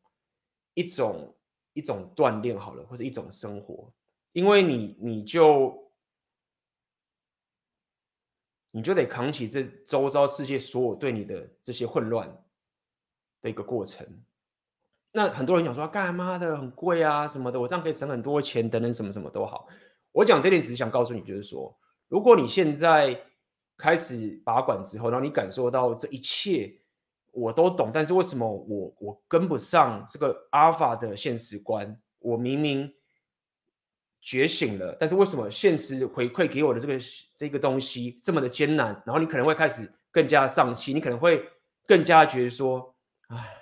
[0.75, 1.37] 一种
[1.73, 3.93] 一种锻炼好了，或者一种生活，
[4.33, 5.77] 因为你你就。
[8.73, 12.33] 你就得扛起这周遭世界所有对你的这些混乱
[13.43, 14.07] 的一个过程。
[15.13, 19.67] 那很多人想说，干嘛的很贵啊什么的，我这样可以省很多钱，等等什么什么都好。
[20.13, 21.77] 我讲这点只是想告诉你，就是说，
[22.09, 23.21] 如果你现在
[23.77, 26.73] 开始把管之后，然后你感受到这一切
[27.33, 32.01] 我都懂，但是为什么我我跟不上这个阿尔法的现实观？
[32.19, 32.93] 我明明。
[34.23, 36.99] 觉醒了，但是为什么现实回馈给我的这个
[37.39, 38.89] 这个东西这么的艰难？
[39.07, 41.43] 然后你可能会开始更加丧气，你可能会
[41.87, 42.95] 更加觉得说，
[43.29, 43.57] 哎，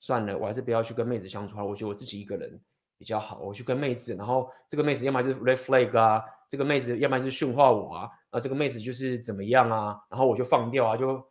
[0.00, 1.64] 算了，我还是不要去跟妹子相处了。
[1.64, 2.60] 我觉得我自己一个人
[2.98, 3.38] 比较好。
[3.38, 11.24] 我去跟妹子，然后这个妹子要么就是 red flag 啊，这个妹子要么就是驯化我啊，啊，这个妹子就是怎么样啊，然后我就放掉啊，就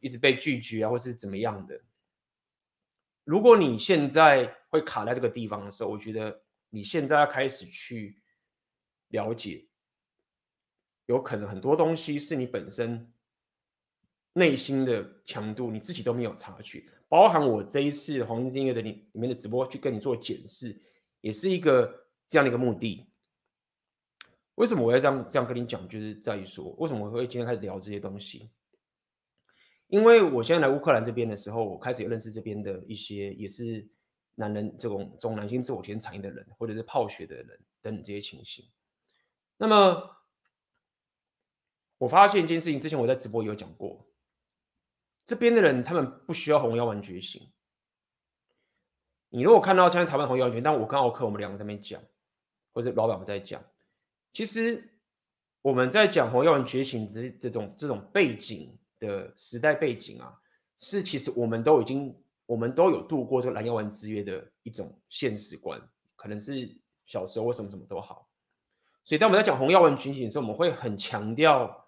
[0.00, 1.80] 一直被拒绝啊，或是怎么样的。
[3.22, 6.42] 如果你现在会卡在这个地方的时候，我觉得。
[6.68, 8.20] 你现在要开始去
[9.08, 9.66] 了解，
[11.06, 13.10] 有可能很多东西是你本身
[14.36, 16.84] 内心的强度，你自己都没有察觉。
[17.08, 20.78] 包含我这一次黄金订阅的里里面的直播去跟你做检视，
[21.20, 23.06] 也是一个这样的一个目的。
[24.56, 25.88] 为什么我要这样这样跟你讲？
[25.88, 28.50] 就是在于说，为什么我会今天开始聊这些东西？
[29.88, 33.88] 因为我现在来乌克兰这边的时候，我开始有认识这边的一些，也是。
[34.38, 37.46] 男人这种这种男性自我体验产业的人，或者是泡学的人
[37.80, 38.62] 等等这些情形。
[39.56, 40.14] 那么，
[41.96, 44.06] 我发现一件事情，之前我在直播也有讲过，
[45.26, 47.52] 这边的人他们不需要红药丸觉醒。
[49.28, 52.00] 你如果看到现在台湾红药丸，但我跟奥克我们两个在那边讲，
[52.72, 53.62] 或者老板们在讲，
[54.32, 54.98] 其实
[55.60, 60.32] 我们在讲红药丸觉醒的这种这种背景的时代背景啊，
[60.78, 62.16] 是其实我们都已经。
[62.48, 65.82] 我们都有度过这个蓝药丸之约的一种现实观，
[66.14, 68.30] 可能是小时候或什么什么都好。
[69.04, 71.85] 所以当我们在讲红药丸觉醒的时候，我们会很强调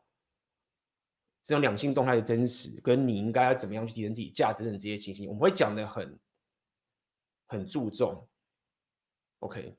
[1.48, 6.20] 这种两性动态的真实，跟你应该要怎么样去提升自己价值的这些情形，我们会讲得很
[7.46, 8.28] 很注重。
[9.38, 9.74] OK，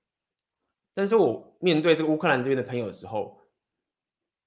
[0.95, 3.39] 但是我面对这个乌克兰这边的朋友的时候，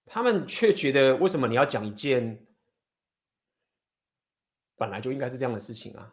[0.04, 2.44] 他们却觉得为什么你要讲一件
[4.74, 6.12] 本来就应该是这样的事情啊？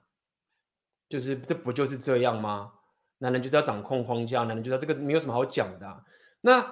[1.08, 2.72] 就是这不就是这样吗？
[3.18, 6.06] 男人就是要掌控框架，男人觉得这个没有什么好讲的。
[6.40, 6.72] 那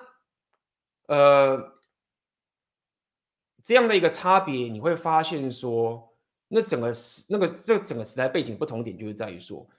[1.08, 1.77] 呃，
[3.68, 9.70] 这样的一个差别，你会发现说，那整个时那个这整个时代背景不同点，就是在于说，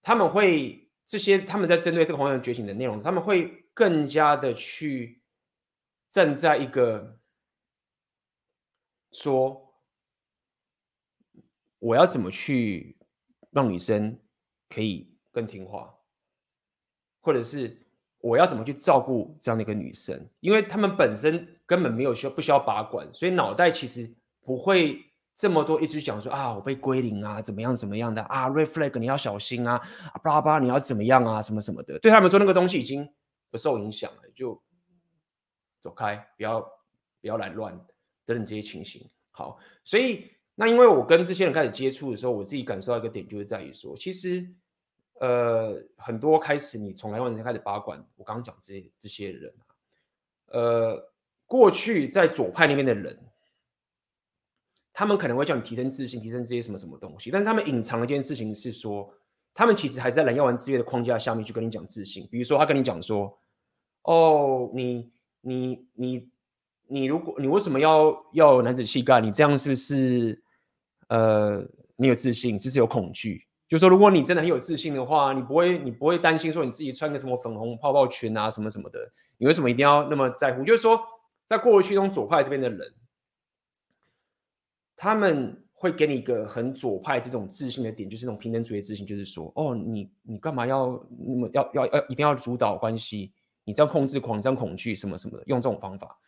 [0.00, 5.20] 他们会这些他们在针对这个红海觉醒的内容，他们会更加的去
[6.08, 7.18] 站在一个
[9.12, 9.74] 说，
[11.80, 12.96] 我要怎么去
[13.50, 14.18] 让女生
[14.70, 15.94] 可以更听话，
[17.20, 17.78] 或者是。
[18.20, 20.26] 我要怎么去照顾这样的一个女生？
[20.40, 25.02] 因为他们本身根本没有需要不需要把管，所以脑袋其实不会
[25.34, 29.80] 这么多一直讲说啊，我被归零啊，怎么样怎么样的啊，red flag 你要小心啊，
[30.22, 31.98] 巴拉巴拉你要怎么样啊，什么什么的。
[31.98, 33.08] 对他们说那个东西已经
[33.50, 34.60] 不受影响了，就
[35.80, 37.76] 走开，不要不要来乱
[38.24, 39.08] 等等这些情形。
[39.30, 44.46] 好，所以那因为我跟这些人开始接触的时候，我自己感受到一个点，就是在于说，其实。
[45.20, 49.70] 呃，很多开始你从来往前开始把管，我刚刚讲这些这些人啊，
[50.46, 51.13] 呃，
[51.54, 53.16] 过去在左派那边的人，
[54.92, 59.08] 他们可能会叫你提升自信，提升这些什么什么东西，但是他们隐藏的一件事情是说，
[59.54, 62.26] 他们其实还是在蓝药丸之约的框架下面去跟你讲自信。
[62.28, 63.38] 比如说，他跟你讲说，
[64.02, 65.08] 哦，你
[65.42, 66.28] 你你
[66.88, 69.20] 你，如果你为什么要要男子气概？
[69.20, 70.42] 你这样是不是
[71.06, 71.64] 呃
[71.94, 73.46] 没有自信，只是有恐惧？
[73.68, 78.98] 就是说，如果你真的很有自信的话，你不会，你不会担心说你自己穿个什么粉红泡泡裙啊，什么什么的。
[79.38, 80.64] 你为什么一定要那么在乎？
[80.64, 81.00] 就是说，
[81.46, 82.94] 在过去中左派这边的人，
[84.96, 90.86] 他们会给你一个很左派这种自信的点，就是那种平等主义自信，就是说，哦，你你干嘛要
[91.18, 93.32] 那么要要要一定要主导关系？
[93.64, 96.18] 你这样控制狂，这样恐惧什么什么的，用这种方法。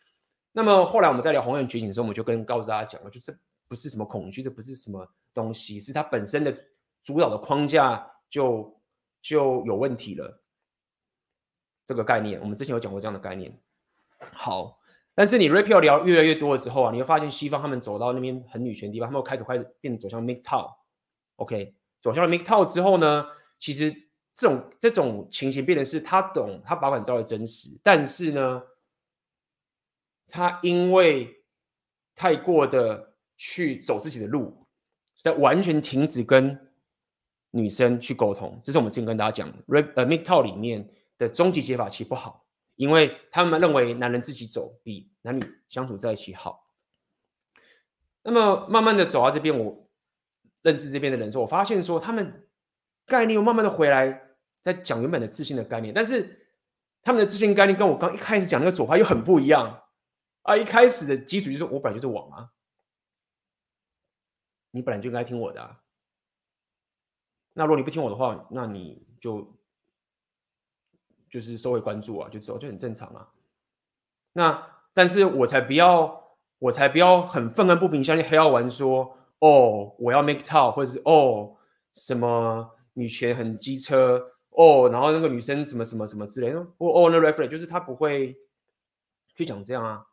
[0.51, 3.35] 那么后来我们在聊红海觉醒的时候，我们就跟告诉大家讲了，就这
[3.67, 6.57] 不是什么恐惧，这不是什么东西，是它本身的。
[7.03, 8.81] 主导的框架就
[9.21, 10.43] 就有问题了，
[11.85, 13.57] 这个概念我们之前有讲过这样的概念。
[14.33, 14.77] 好，
[15.17, 23.25] 但是你 rape 聊越来越多了之后啊，你会发现西方他们走到那边很女权的地方，他们开始开始变走向 MGTOW，OK，走向了 MGTOW 之后呢，
[23.57, 23.91] 其实
[24.35, 28.61] 这种这种情形变成是他懂他把管知道的真实，但是呢，
[30.27, 31.43] 他因为
[32.13, 34.67] 太过的去走自己的路，
[35.23, 36.55] 在完全停止跟
[37.49, 42.45] 女生去沟通，这是我们之前跟大家讲，Red 呃 MGTOW 里面的终极解法其实不好，
[42.77, 46.71] 因为他们认为男人自己走比男女相处在一起好。
[48.21, 49.89] 那么慢慢的走到这边，我
[50.61, 52.47] 认识这边的人说，我发现说他们
[53.05, 54.21] 概念又慢慢的回来，
[54.61, 56.47] 在讲原本的自信的概念，但是
[57.01, 59.81] 他们的自信概念跟我刚一开始讲那个左派又很不一样
[60.43, 60.55] 啊！
[60.55, 62.51] 一开始的基础就是我本来就是王啊，
[64.71, 65.81] 你本来就应该听我的啊。
[67.53, 69.56] 那如果你不听我的话，那你就
[71.29, 73.29] 就是收回关注啊，就走就很正常啊。
[74.33, 81.55] 那但是我才不要，我才不要很愤恨不平，相信黑药丸说哦，我要 make town 或者是哦
[81.93, 88.35] 什么女权很机车哦，然后那个女生什么什么什么之类的，哦哦那 reference 就是他不会
[89.35, 90.05] 去讲这样啊，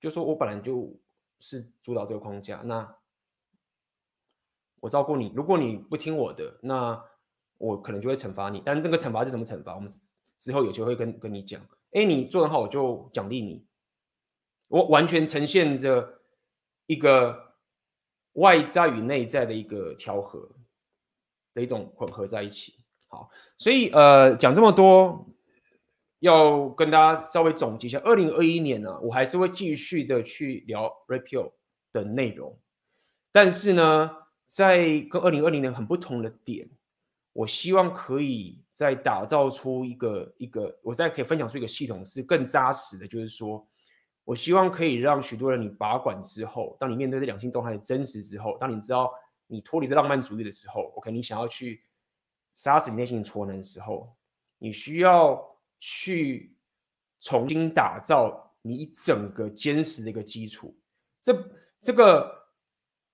[0.00, 0.94] 就说我本来就
[1.40, 2.96] 是主导这个框架，那。
[4.80, 7.00] 我照顾你，如果你不听我的，那
[7.56, 8.60] 我可能就会惩罚你。
[8.66, 9.76] 但这个惩罚是怎么惩罚？
[9.76, 9.88] 我们
[10.42, 11.64] 之后有机会跟跟你讲。
[11.92, 13.64] 哎，你做得好，我就奖励你。
[14.66, 16.20] 我完全呈现着
[16.86, 17.54] 一个
[18.32, 20.48] 外在与内在的一个调和
[21.54, 22.74] 的一种混合在一起。
[23.06, 25.24] 好，所以呃，讲这么多，
[26.18, 27.98] 要跟大家稍微总结一下。
[28.00, 31.52] 二零二一年呢、啊，我还是会继续的去聊 REPEAL
[31.92, 32.58] 的内容，
[33.30, 34.18] 但是呢。
[34.44, 36.68] 在跟二零二零年很不同的点，
[37.32, 43.08] 我希望可以再打造出一个一个，我再可以分享出一个系统是更扎实的。
[43.08, 43.66] 就是说，
[44.24, 49.10] 我希望可以让许多人你把管之后，当你面对这两性动态的真实之后，当你知道
[49.46, 51.82] 你脱离这浪漫主义的时候，OK，你想要去
[52.52, 54.14] 杀死你内心的挫能的时候，
[54.58, 55.42] 你需要
[55.80, 56.54] 去
[57.20, 60.76] 重新打造你一整个坚实的一个基础。
[61.22, 62.41] 这这个。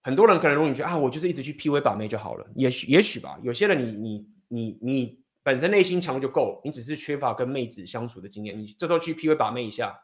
[0.03, 2.47] 很多人可能容易觉得啊，我就是一直去 PUA 把妹就好了。
[2.55, 8.59] 也许也许吧，有些人你你你你本身内心强就够，你只是缺乏跟妹子相处的经验。
[8.59, 9.99] 你这时候去 PUA 把妹一下，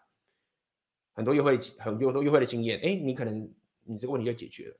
[1.15, 3.51] 很多约会很多约会的经验，哎，你可能
[3.85, 4.77] 你这个问题就解决了。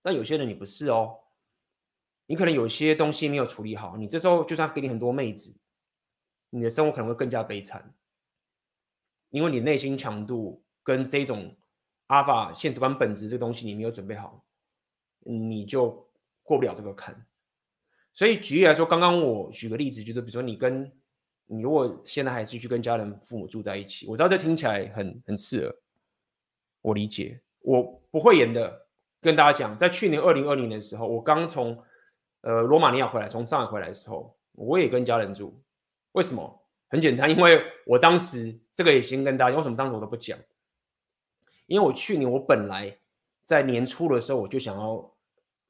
[0.00, 1.18] 但有些人你不是哦，
[2.26, 5.58] 你可能有些东西没有处理好，你这时候就算给你很多妹子，
[6.50, 7.94] 你的生活可能会更加悲惨，
[9.30, 11.54] 因为你内心强度跟这种。
[12.12, 14.44] 阿法现实观本质这个东西你没有准备好，
[15.20, 16.06] 你就
[16.42, 17.16] 过不了这个坎。
[18.12, 20.92] 所以举例来说，刚刚我举个例子，就是比如说你跟
[21.46, 25.74] 你如果现在还是去跟家人父母住在一起，我知道这听起来很很刺耳，
[26.82, 28.86] 我理解，我不会演的。
[29.22, 31.82] 跟大家讲，在去年二零二零年的时候，我刚从
[32.42, 35.58] 呃罗马尼亚回来，从上海回来的时候，我也跟家人住。
[36.10, 36.62] 为什么？
[36.88, 40.38] 很简单，因为我当时这个也先跟大家，为什么当时我都不讲？
[41.72, 42.94] 因为我去年我本来
[43.42, 45.10] 在年初的时候我就想要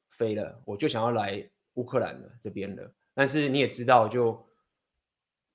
[0.09, 1.41] 飞了，我就想要来
[1.75, 2.91] 乌克兰了这边了。
[3.13, 4.45] 但是你也知道，就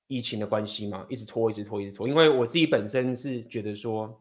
[0.07, 2.09] 疫情的关系嘛，一直拖，一直拖，一直拖。
[2.09, 4.19] 因为我自己本身是觉得说，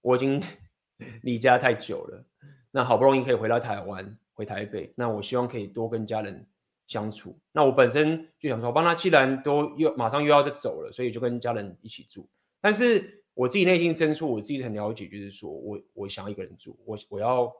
[0.00, 0.42] 我已经
[1.22, 2.24] 离家太久了。
[2.72, 6.44] 那好不容易可以回到台湾，回台北，那我希望可以多跟家人
[6.88, 7.38] 相处。
[7.52, 12.28] 那我本身就想说，我帮他既然都又马上又要再走了，所以就跟家人一起住。
[12.60, 17.52] 但是我自己内心深处，我自己很了解，就是说我我想要一个人住，我我要，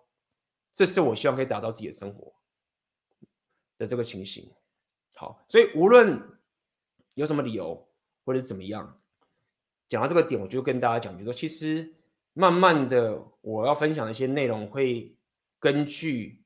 [0.72, 2.32] 这是我希望可以打造自己的生活
[3.76, 4.50] 的这个情形。
[5.14, 6.20] 好，所以无论
[7.14, 7.86] 有什么理由
[8.24, 9.00] 或者怎么样，
[9.88, 11.94] 讲到这个点，我就跟大家讲，比如说其实。
[12.36, 15.16] 慢慢的，我要分享的一些内容会
[15.60, 16.42] 根据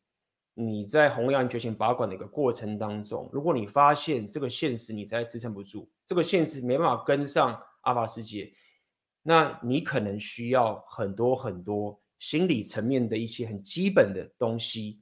[0.52, 8.52] 你在弘扬觉醒把管的一个过程当中，如果你发现这个现实你实在支撑不住，这个现实没办法跟上阿法世界，
[9.22, 15.00] 那你可能需要很多很多心理层面的一些很基本的东西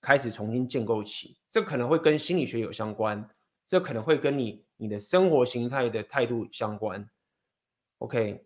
[0.00, 1.38] 开始重新建构起。
[1.48, 3.28] 这可能会跟心理学有相关，
[3.66, 7.08] 这可能会跟你你的生活形态的态度相关。
[7.98, 8.44] OK。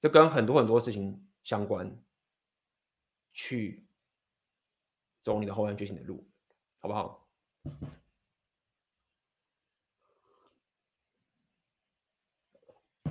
[0.00, 1.92] 这跟很多很多事情相关，
[3.32, 3.84] 去
[5.20, 6.24] 走你的红药丸觉醒的路，
[6.78, 7.28] 好不好？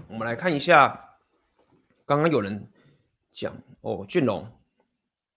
[0.08, 1.07] 我们来看一下，
[2.08, 2.72] 刚刚有人
[3.34, 4.50] 讲哦，俊龙，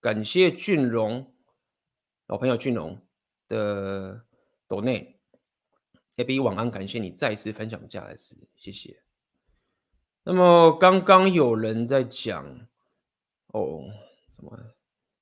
[0.01, 1.35] 感谢俊龙
[2.29, 2.97] 老朋友俊龙
[3.49, 4.25] 的
[4.69, 5.19] 抖内
[6.19, 9.03] ，AB 晚安，感谢你再次分享价值，谢谢。
[10.23, 12.47] 那么刚刚有人在讲
[13.49, 13.81] 哦，
[14.29, 14.57] 什么？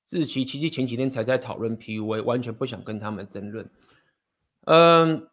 [0.05, 3.67] 志祺七七前几天才在讨论 PUA，完全不想跟他们争论。
[4.65, 5.27] 嗯，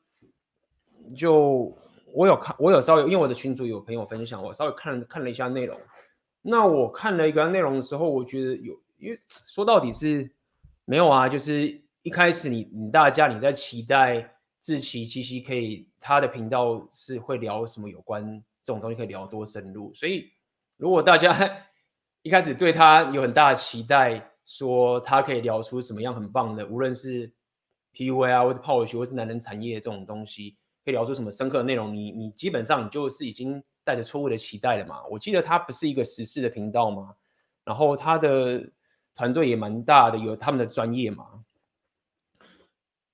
[1.15, 1.77] 就
[2.15, 5.79] 我有看，我有稍微，因为我的群组有朋友分享，我稍微看看了一下内容。
[6.49, 10.31] 那我看了一个内容的时候，我觉得有，因为说到底是
[10.85, 18.43] 没有啊，就是一开始你你大家你在期待志奇七七可以他的频道是会聊什么有关。
[18.63, 20.29] 这种东西可以聊多深入，所以
[20.77, 21.33] 如果大家
[22.23, 27.33] 一开始对他有很大的期待，说他可以聊出什么样很棒的，无论是
[27.95, 35.03] PUA 啊，或是泡学，或是男人产业这种东西，可以聊出什么深刻的内容，你你基本上你就是已经带着错误的期待了嘛。
[35.07, 37.15] 我记得他不是一个时事的频道嘛，
[37.65, 38.69] 然后他的
[39.15, 41.43] 团队也蛮大的，有他们的专业嘛。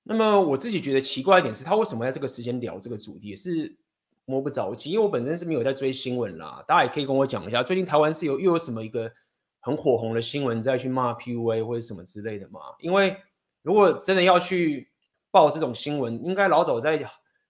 [0.03, 3.29] 那么我自己觉得奇怪一点是，他为什么在这个时间聊这个主题？
[3.29, 3.77] 也是。
[4.25, 6.63] 摸不着急，因为我本身是没有在追新闻啦。
[6.65, 9.11] 大家也可以跟我讲一下，最近台湾是有又有什么一个
[9.59, 12.61] 很火红的新闻再去骂 PUA 或者什么之类的嘛？
[12.79, 13.17] 因为
[13.63, 14.89] 如果真的要去
[15.29, 17.05] 报这种新闻，应该老早在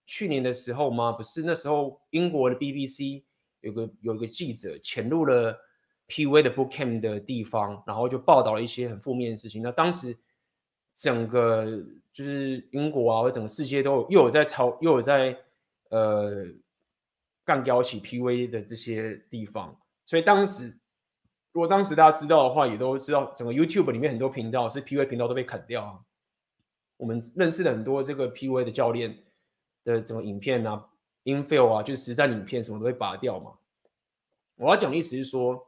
[0.06, 1.12] 去年的时候吗？
[1.12, 3.22] 不是那时候英国的 BBC
[3.60, 5.56] 有个有一个记者潜入了
[6.08, 9.62] PV 的 bookcamp 的地方，然后就报道了一些很负面的事情。
[9.62, 10.16] 那当时
[10.94, 11.64] 整个
[12.12, 15.36] 就是英国啊，或者整个世界都有又有在抄，又有在
[15.90, 16.46] 呃。
[17.46, 20.78] 干掉起 PV 的这些地方，所以当时
[21.52, 26.00] 如果当时大家知道的话，也都知道整个 YouTube 里面很多频道是 PV 频道都被砍掉啊。
[26.96, 29.14] 我们认识的很多这个 PV 的教练
[29.84, 30.84] 的整个影片啊
[31.24, 33.52] ，infill 啊，就是实战影片什么都会拔掉嘛。
[34.56, 35.64] 我要讲的意思是说，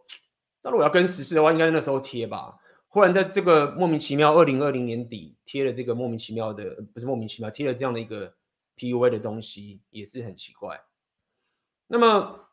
[0.62, 2.58] 那如果要跟时事的话，应该那时候贴吧。
[2.88, 8.32] 忽然在这个莫名其妙，二零二零年底贴了这个莫名其妙的，不是莫名其妙，贴了这样的一个
[8.76, 10.80] PUA 的东西，也是很奇怪。
[11.88, 12.48] 那么，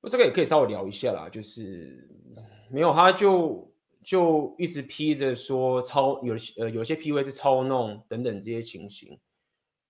[0.00, 2.08] 我这个也可以稍微聊一下啦，就是
[2.70, 3.68] 没有，他就
[4.04, 9.18] 就一直披着说操有呃有些 PUA 是操弄等等这些情形，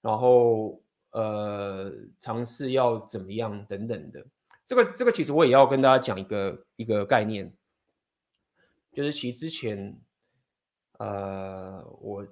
[0.00, 4.26] 然后呃尝试要怎么样等等的，
[4.64, 7.52] 这个这个其实我也要跟大家讲一个一个概念，
[8.92, 9.98] 就是其实之前
[10.98, 12.26] 呃我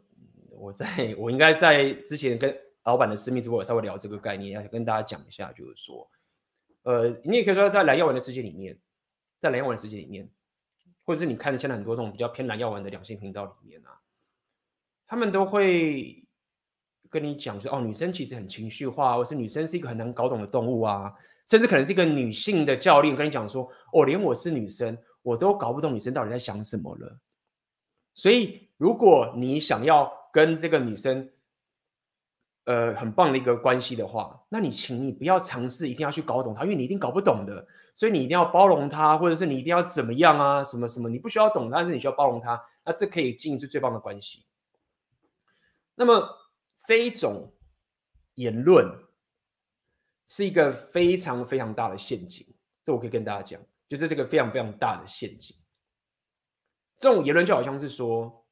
[0.51, 2.57] 我在 我应该在之前跟。
[2.87, 6.09] 老板的私密直播，我稍微聊这个概念，要跟大家讲一下，就是说，
[6.85, 8.79] 呃，你也可以说在蓝药丸的世界里面，
[9.41, 10.31] 在蓝药丸的世界里面，
[11.05, 14.01] 或者是你看现在很多这种比较偏蓝药丸的两性频道里面啊，
[15.09, 16.25] 他们都会
[17.11, 21.13] 跟你讲说，哦，女生其实很情绪化，或是女生是一个很难搞懂的动物啊，
[21.49, 27.19] 甚至可能是一个女性的教练跟你讲说，哦，连我是女生，我都搞不懂女生到底在想什么了。
[28.15, 31.31] 所以，如果你想要跟这个女生，
[32.65, 44.45] 呃很棒的一个关系的话，那你请你不要尝试一定要去搞懂她，因为你一定搞不懂的，所以你一定要包容她，或者是你一定要怎么样啊，什么什么，你不需要懂他，但是你需要包容她，那这可以经营出最棒的关系。
[45.95, 46.29] 那么
[46.77, 47.55] 这一种
[48.35, 48.87] 言论
[50.27, 52.47] 是一个非常非常大的陷阱，
[52.85, 55.57] 这我可以跟大家讲，就是这个非常非常大的陷阱。
[56.99, 58.47] 这种言论就好像是说，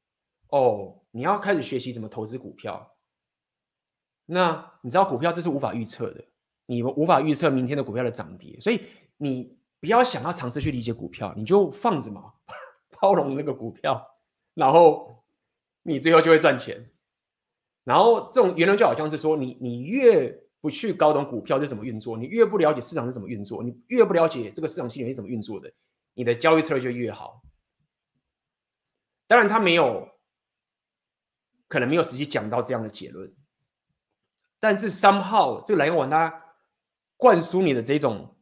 [0.49, 2.95] 哦，你要开始学习怎么投资股票。
[4.25, 6.25] 那你知道股票这是无法预测的，
[6.65, 12.33] 你无法预测明天的股票的涨跌，所以你不要想要尝试去理解股票，你就放着嘛，
[12.99, 14.03] 包容那个股票，
[14.55, 15.23] 然后
[15.83, 16.91] 你最后就会赚钱。
[17.85, 20.29] 然后这种言论就好像是说，你你越
[20.59, 25.71] 不去搞懂股票是怎么运作，你越不了解市场是怎么运作，你越不了解这个市场系统是怎么运作的，
[26.13, 27.41] 你的交易策略就越好。
[29.27, 30.09] 当然，他没有，
[31.67, 33.33] 可能没有实际讲到这样的结论。
[34.59, 36.43] 但是 somehow 这个蓝药丸它
[37.17, 38.35] 灌输你的这种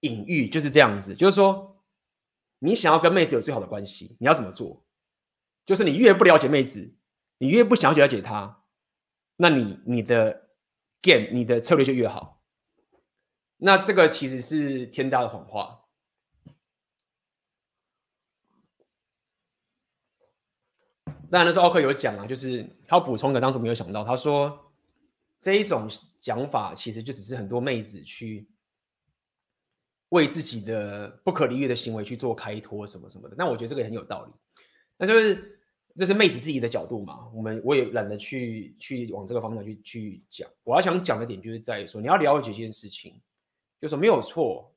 [0.00, 1.82] 隐喻就是这样子，就是说
[2.58, 4.82] 你想要跟妹子有最好的关系，你要怎么做？
[5.66, 6.94] 就是你越不了解妹子，
[7.36, 8.62] 你越不想要了解她，
[9.38, 10.50] 那你你的
[11.00, 12.42] game 你的策略就越好。
[13.56, 15.86] 那这个其实是天大的谎话。
[21.30, 24.66] 当然那时候奥克有讲啊，就是他补充的，当时没有想到，他说。
[25.40, 28.50] 这一种讲法其实就只是很多妹子去
[30.08, 33.36] 为自己的不可理喻的行为去做开脱什么什么的。
[33.38, 34.32] 那我觉得这个很有道理。
[34.96, 35.57] 那就是
[35.98, 37.28] 这是妹子自己的角度嘛。
[37.34, 40.48] 我们我也懒得去去往这个方向去去讲。
[40.62, 43.20] 我要想讲的点就是在于说，你要了解这件事情，
[43.80, 44.72] 就是没有错。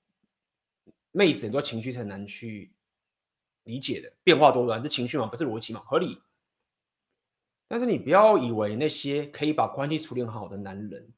[1.12, 2.72] 妹子很多情绪是很难去
[3.66, 6.18] 理解的，变化多端，这情绪嘛，不是逻辑嘛，合理。
[7.68, 11.12] 但是你不要以为那些可以把关系处理很好的男人，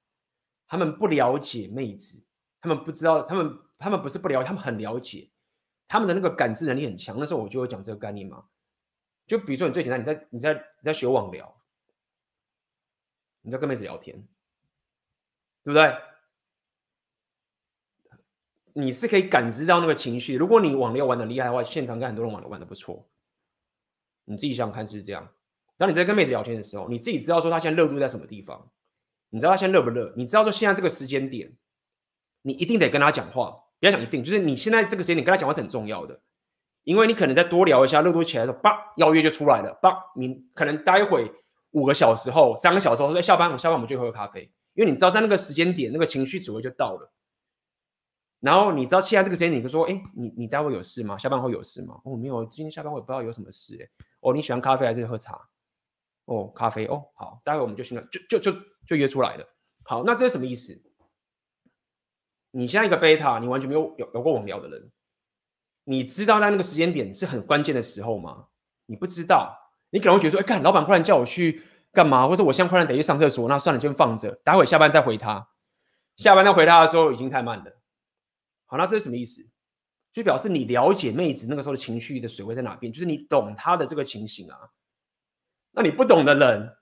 [0.68, 2.24] 他们不了解妹子，
[2.60, 5.30] 他们不知道，他们他们不是不了解，他们很了解，
[5.88, 7.16] 他们的那个感知能力很强。
[7.20, 8.44] 那时候我就会讲这个概念嘛，
[9.26, 11.62] 就比如说你最简单，你在你在你在学网聊，
[13.42, 14.16] 你在跟妹子聊天，
[15.64, 15.96] 对不对？
[18.76, 20.36] 你是可以感知到那个情绪。
[20.36, 23.08] 如果你网聊玩的厉害的话，现场跟很多人玩的玩的不错，
[24.26, 25.32] 你自己想想看是不是这样？
[25.78, 28.72] 当你在跟妹子聊天的时候，你自己知道说她现在热度在什么地方，
[29.30, 30.14] 你知道她现在热不热？
[30.18, 31.56] 你知道说现在这个时间点，
[32.42, 33.64] 你一定得跟她讲话。
[33.80, 36.20] 不要讲一定，就是你现在这个时间点跟她讲话是很重要的，
[36.84, 41.32] 因为你可能再多聊一下，热度起来的时候，叭，邀约就出来了，叭，你可能待会
[41.72, 47.12] 五个小时后、三个小时后在下班，我下班我们就喝咖啡，因为你知道在那个时间点，那个情绪左右就到了。
[48.40, 51.18] 然后你知道现在这个时间，你就说，哎，你你待会有事吗？
[51.18, 52.02] 下班会有事吗？
[52.04, 53.88] 哦，没有，今天下班我也不知道有什么事，哎，
[54.20, 55.40] 哦，你喜欢咖啡还是喝茶？
[56.26, 59.46] 哦，咖啡哦，好，待会我们就去那，就就就就约出来了。
[59.86, 60.74] 好，那这是什么意思？
[62.52, 64.92] 你现在一个贝塔，你完全没有有有过网聊的人，
[65.86, 68.48] 你知道在那个时间点是很关键的时候吗？
[68.86, 69.56] 你不知道，
[69.90, 75.50] 你可能会觉得说，哎，看老板忽然叫我去干嘛，或者我现在忽然得去上厕所，那算了，先放着，待会下班再回他。
[76.16, 77.82] 下班再回他的时候已经太慢了。
[78.66, 79.50] 好，那这是什么意思？
[80.12, 84.70] 就表示你了解妹子那个时候的情绪的水位在哪边，就是你懂她的这个情形啊。
[85.72, 86.76] 那你不懂的人，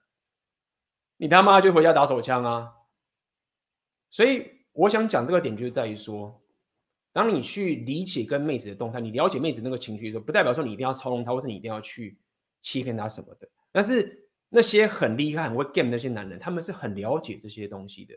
[1.16, 2.74] 你他妈就回家打手枪啊！
[4.10, 6.41] 所以我想讲这个点，就是在于说，
[7.14, 12.18] 当你去理解跟妹子的动态，你了解妹子那个情绪的时候，不代表说你一定要操纵她，或是你一定要去
[12.62, 13.50] 欺骗她什么的。
[13.72, 18.16] 但是那些很厉害、很会 game 那些男人，他们是很了解这些东西的。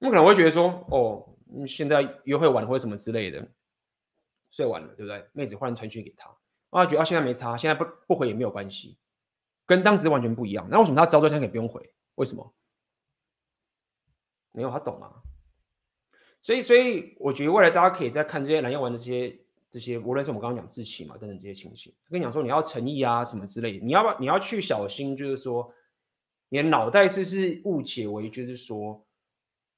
[0.00, 1.36] 他们可能会觉得说，哦，
[1.66, 3.48] 现在约会晚或者什么之类的，
[4.50, 5.26] 睡晚了，对不对？
[5.32, 6.30] 妹子忽然传讯给他，
[6.70, 8.96] 啊，觉得现在没差，现在不不回也没有关系。
[9.66, 10.66] 跟当时完全不一样。
[10.70, 11.92] 那为什么他知道这些可以不用回？
[12.14, 12.54] 为什么？
[14.52, 15.12] 没有，他懂啊。
[16.42, 19.38] 所以，所以我觉得未来大家可以再看这些蓝药丸的这些
[19.70, 25.72] 这些，无论是我们刚刚讲志气嘛等等这些情形，跟你讲说你要诚意啊什么之类的，你要不你要去小心，就是说
[26.48, 29.04] 你的脑袋是是误解为就是说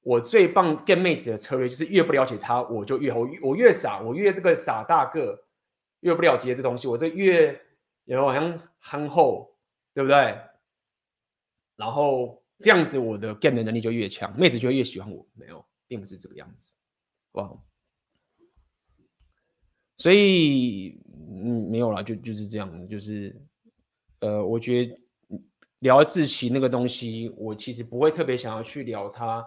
[0.01, 5.43] 我最棒跟妹子的策略就是越不了解她我就越我我越傻，我越这个傻大个，
[5.99, 7.59] 越不了解这东西，我这越
[8.05, 9.49] 然后好像憨厚。
[9.93, 10.39] 对不对？
[11.75, 15.27] 然后这样子，我的 game 的能力就越强，妹子就会越喜欢我。
[15.33, 16.73] 没有，并不是这个样子，
[17.33, 17.51] 哇！
[19.97, 20.97] 所以，
[21.29, 23.35] 嗯，没有啦，就就是这样，就是，
[24.21, 24.95] 呃，我觉得
[25.79, 29.45] 聊志祺那个东西，我其实不会特别想要去聊它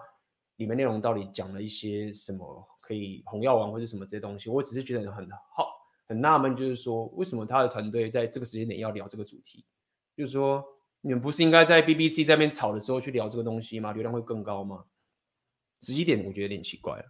[0.57, 4.47] 里面内容到底讲了一些什么，可以红药丸或者什么这些东西。
[4.47, 5.67] 我只是觉得很好，
[6.07, 9.65] 很纳闷，就是说为什么他的团队在这个时间点要聊这个主题。
[10.15, 10.63] 就是说，
[11.01, 13.91] 你们不是应该在 BBC 在那边吵的时候去聊这个东西吗？
[13.93, 14.85] 流量会更高吗？
[15.85, 17.05] 直接点，我觉得有点奇怪了。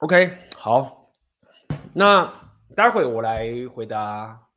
[0.00, 1.14] OK，好，
[1.94, 4.48] 那待会我来回答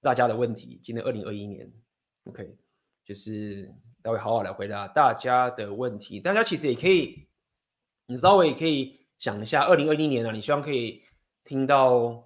[0.00, 0.80] 大家的问题。
[0.82, 1.70] 今年二零二一年
[2.24, 2.56] ，OK，
[3.04, 6.18] 就是待会好好来回答大家的问题。
[6.18, 7.28] 大家其实也可以，
[8.06, 11.02] 你稍微可以想一下，二零二一年、啊，你希望可以
[11.44, 12.24] 听到。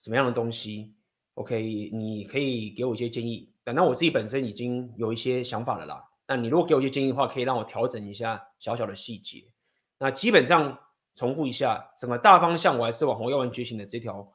[0.00, 0.94] 什么样的东西
[1.32, 3.53] ？OK，你可以给我一些建议。
[3.72, 6.04] 那我自己本身已经有一些想法了啦。
[6.26, 9.44] 那你如果给我一些建议的话，可以让我调整一下小小的细节。
[9.98, 10.78] 那基本上
[11.14, 14.30] 重复一下，整个大方向我还是往红药丸觉醒的这条，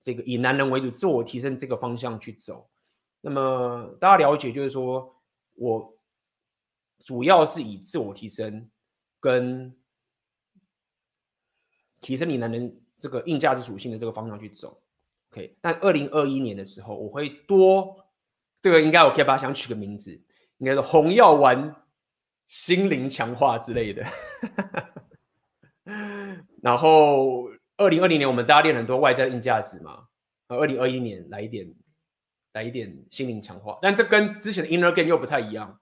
[0.00, 2.68] 这个以男人为主、自我提升这个方向去走。
[3.20, 5.16] 那么大家了解，就是说
[5.54, 5.96] 我
[6.98, 8.70] 主要是以自我提升
[9.18, 9.76] 跟
[12.00, 14.80] 提升你男人这个硬价值属性的这个方向去走。
[15.32, 17.96] OK，但二零二一年的时候，我会多
[18.60, 20.12] 这个应该我可以把它想取个名字，
[20.58, 21.74] 应该是红药丸
[22.46, 24.04] 心灵强化之类的。
[26.62, 30.06] 然后二零二零年我们大家练很多外在硬价值嘛，
[30.48, 31.72] 二零二一年来一点
[32.52, 35.78] 来一点心灵强化，但这跟之前的 Inner Game 又不太一样，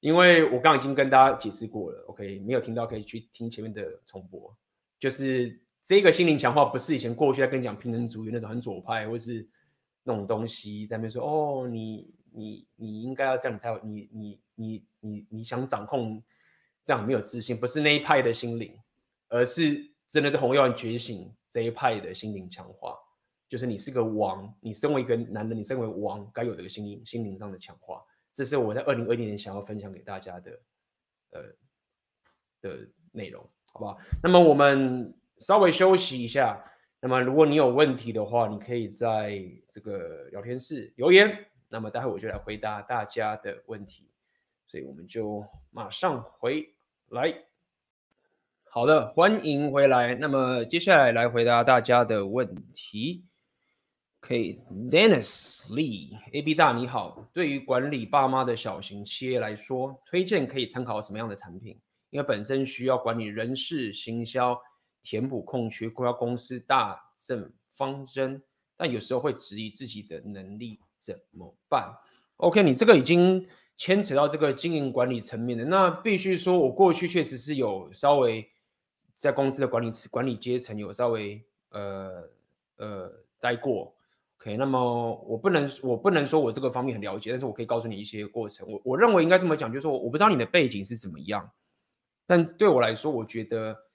[0.00, 2.04] 因为我刚已经跟大家解释过了。
[2.08, 4.56] OK，没有听到可以去听前面的重播，
[4.98, 5.60] 就是。
[5.88, 9.48] 这个心灵强化不是以前过去在跟你讲平等主义那种很左派，或是
[10.06, 16.22] 那种东西在那边说哦，你你你应该要这样，你才有你你你你你想掌控
[16.84, 18.72] 这样没有自信，不是那一派的心灵，
[19.28, 19.78] 而是
[20.08, 22.96] 真的是红药丸觉醒这一派的心灵强化，
[23.48, 28.00] 就是你是个王，你身为一个男人，你身为王该有的一个心灵心灵上的强化，
[28.32, 30.60] 这是我在二零二零年想要分享给大家的
[31.32, 31.42] 呃
[32.60, 33.42] 的内容，
[33.72, 33.98] 好不好？
[34.22, 35.12] 那么我们。
[35.38, 36.58] 稍微休息一下。
[37.06, 41.46] 那么，如果你有问题的话，你可以在这个聊天室留言。
[41.68, 44.10] 那么，待会我就来回答大家的问题。
[44.66, 46.68] 所以，我们就马上回
[47.10, 47.32] 来。
[48.64, 50.16] 好的，欢迎回来。
[50.16, 53.24] 那么，接下来来回答大家的问题。
[54.22, 57.30] OK，Dennis Lee，AB 大你好。
[57.32, 61.78] 对于管理爸妈的小型企业来说，推荐可以参考什么样的产品？
[62.10, 64.60] 因为本身需要管理人事、行销。
[65.06, 68.42] 填补空缺，规划公司大政方针，
[68.76, 71.94] 但有时候会质疑自己的能力怎么办
[72.38, 73.46] ？OK，你这个已经
[73.76, 78.50] 牵扯到这个经营管理层面的，那必须说，我过去确实是有稍微
[79.14, 81.40] 在公司的管理管理阶层有稍微
[81.70, 82.28] 呃
[82.78, 83.94] 呃待过。
[84.40, 88.66] OK，那么我不能我不能说我这个方面很了解，但是我可以告诉你一些过程。
[88.68, 91.48] 我我认为应该这么讲，就是说我不知道你的背景是怎么样，
[92.26, 93.85] 但对我来说，我觉得。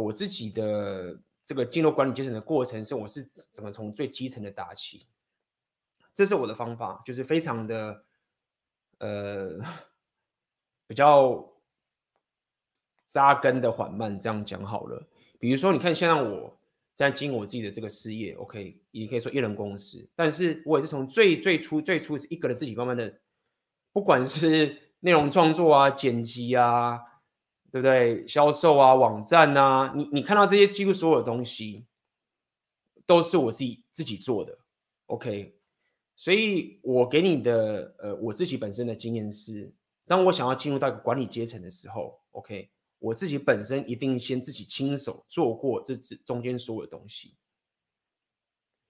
[0.00, 5.06] 我自己的这个进入管理阶层的过程是，我是怎么从最基层的打起，
[6.14, 8.04] 这是我的方法，就是非常的
[8.98, 9.58] 呃
[10.88, 11.46] 比较
[13.06, 15.06] 扎根的缓慢，这样讲好了。
[15.38, 16.58] 比如说，你看，现在我
[16.96, 23.20] 在经营我自己的这个事业，OK，也可以说一人公司，但是我也是从最最初最初是一个人自己慢慢的，
[23.92, 27.00] 不管是内容创作啊、剪辑啊。
[27.74, 28.24] 对不对？
[28.28, 31.84] 销售啊，网站啊，你你看到这些几乎所有的东西，
[33.04, 34.56] 都是我自己自己做的
[35.06, 35.58] ，OK。
[36.14, 39.74] 所以我给你的呃，我自己本身的经验是，
[40.06, 42.70] 当我想要进入到一个管理阶层的时候，OK，
[43.00, 47.34] 我自己本身一定先自己亲手做过这这中间所有的东西，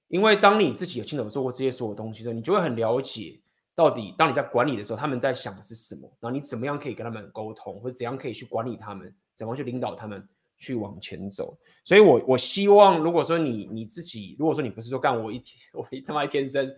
[0.08, 3.40] 因为当你自己有亲手做过这些所有东西的时候，你就会很了解。
[3.76, 6.02] 到底当你在管理的时候，他们在想的是什么？
[6.20, 11.58] 然后你怎么样可以跟他们沟通，或者怎样可以去管理他们，怎么去领导他们去往前走？
[11.84, 16.72] 所以我，我希望，如果说你你自己，如果说你不是说干我一天 我一他妈一天生，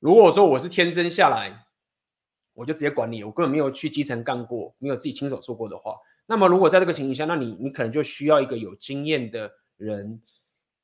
[0.00, 1.64] 如果说我是天生下来，
[2.52, 5.96] 我就直接管理，我根本没有去基层干过，没有自己亲手做过的话，
[6.26, 10.20] 那么如果在这个情形下，那你你可能就需要一个有经验的人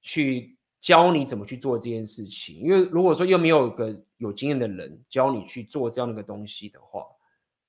[0.01, 0.58] 去。
[0.81, 7.05] 教你怎么去做这件事情，因为如果说又没有一个有经验的人教你去做这样的一个东西的话，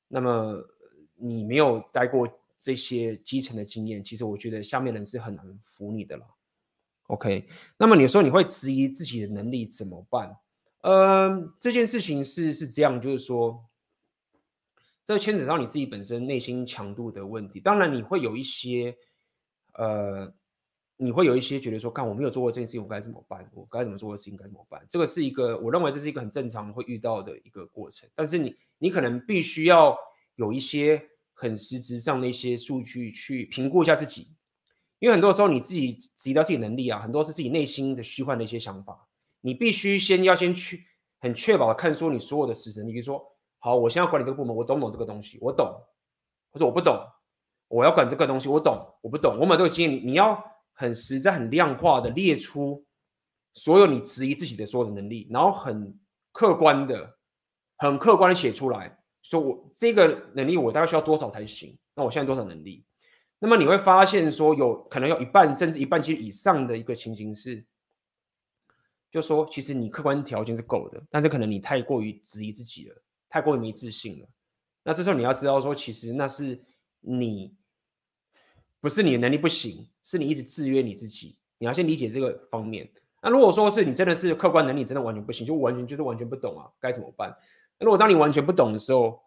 [0.08, 0.64] 那么
[1.16, 2.30] 你没有待过
[2.60, 6.26] 这些基层的经验，其实我觉得下面人是很难服你的了。
[7.08, 7.48] OK，
[7.78, 10.38] 那么你说你会质疑自己的能力怎么办？
[10.82, 13.66] 呃，这件事情是是这样，就是说，
[15.04, 17.60] 这牵扯到你自己本身内心强度的问题。
[17.60, 18.96] 当然你会有一些
[19.74, 20.32] 呃。
[21.02, 23.50] 你会有一些觉得说，看我没有做过这件事情，我该怎么办？
[23.54, 24.86] 我该怎么做的事情该怎么办？
[24.90, 28.10] 这个是一个，我认为这是一个很正常会遇到的一个过程。
[28.14, 29.98] 但是你，你可能必须要
[30.36, 31.02] 有一些
[31.34, 34.36] 很实质上的一些数据去评估一下自己，
[35.00, 39.08] 因为很多时候你自己提到自己能力啊，很多是自己内心的虚幻的一些想法。
[39.40, 40.84] 你必须先要先去
[41.22, 43.24] 很确保的看说你所有的时程，你比如说，
[43.60, 45.38] 好，我现在管理这个部门，我懂不懂这个东西？
[45.40, 45.82] 我懂，
[46.52, 47.00] 或者我不懂，
[47.70, 50.44] 我要管这个东西，我懂，我不懂，我没有这个经验，你你要
[50.80, 52.86] 很实在、很量化的列出
[53.52, 55.94] 所有你质疑自己的所有的能力，然后很
[56.32, 57.18] 客观的、
[57.80, 61.78] 很客观的写出来，说我这个能力我大概需要多少才行？
[61.94, 62.86] 那我现在多少能力？
[63.40, 67.66] 那么你会发现说，有可能有一半甚至一半其实以上的一个情形是。
[69.12, 72.96] 就说，其实你客观条件是够的，但是可能你太过于质疑自己了，
[73.28, 74.30] 太过于没自信了。
[74.84, 76.64] 那这时候你要知道说，其实那是
[77.02, 77.54] 你
[78.82, 81.38] 不是你的能力不行，是你一直制约你自己。
[81.58, 82.90] 你要先理解这个方面。
[83.22, 87.36] 那如果说是你真的是客观能力真的完全不行，就完全就是完全不懂啊，该怎么办？
[87.78, 89.20] 那如果当你完全不懂的时候，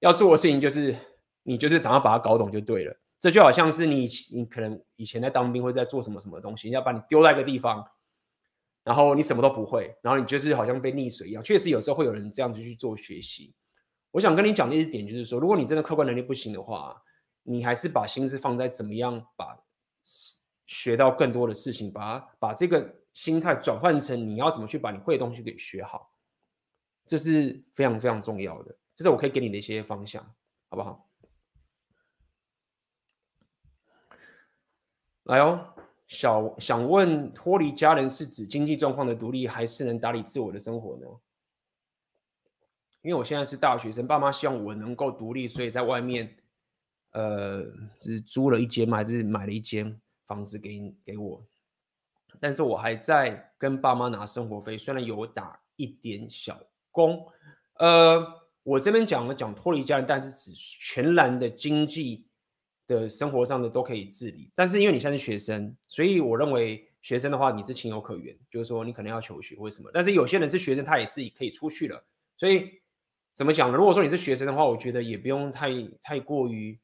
[0.00, 0.94] 要做的事情就是
[1.42, 2.96] 你就是想要把它搞懂就对了。
[3.18, 7.84] 这就好像是你你可能以前在当兵或者在做什么什么东西，要把你丢在一个地方。
[8.84, 11.42] 然后你什么都不会，然后你就是好像被溺水一样。
[11.42, 13.54] 确实有时候会有人这样子去做学习。
[14.10, 16.94] 我想跟你讲的一点就是说，如果你真的客观能力不行的话，
[17.44, 19.56] 你还是把心思放在怎么样把
[20.66, 26.10] 学到更多的事情，把把这个心态转换成你要怎么去把你会的东西给学好，
[27.06, 28.76] 这是非常非常重要的。
[28.96, 30.24] 这是我可以给你的一些方向，
[30.68, 31.08] 好不好？
[35.24, 35.70] 来哦。
[36.06, 41.06] 小想问，脱离家人是指经济状况的独立，还是能打理自我的生活呢？
[43.00, 46.36] 因为我现在是大学生，爸妈希望我能够独立，所以在外面，
[47.14, 47.64] 呃，
[47.98, 51.42] 就是租了一间嘛，还是买了一间房子给给我。
[52.38, 56.60] 但是我还在跟爸妈拿生活费，虽然有打一点小
[56.90, 57.26] 工。
[57.78, 58.24] 呃，
[58.62, 62.26] 我这边讲了讲脱离家人，但是指全然的经济。
[62.86, 69.90] 的生活上的都可以自理，但是因为你现在是学生，所以我认为学生的话你是情有可原，就是说你可能要求学或什么。
[69.90, 72.04] 但是有些人是学生，他也是可以出去了，
[72.36, 72.70] 所以
[73.32, 73.78] 怎么讲呢？
[73.78, 75.70] 如果说你是学生的话，我觉得也不用太
[76.02, 76.78] 太过于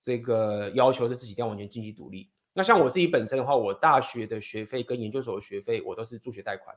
[0.00, 2.30] 这个要求是自己要完全经济独立。
[2.52, 6.74] 那像我自己本身的话，我大学的学费跟研究所的学费我都是助学贷款，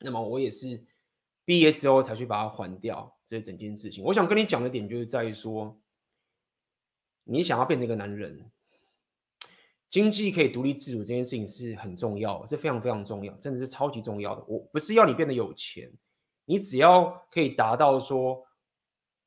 [0.00, 0.84] 那么我也是
[1.44, 4.04] 毕业之后才去把它还掉，这整件事情。
[4.04, 5.78] 我想跟你讲的点就是在于说。
[7.24, 8.50] 你想要变成一个男人，
[9.88, 14.42] 经济可以独立自主这件事情是很重要，是非常非常重要，真的是超级重要的。
[14.48, 15.88] 我不是要你变得有钱，
[16.46, 18.44] 你只要可以达到说，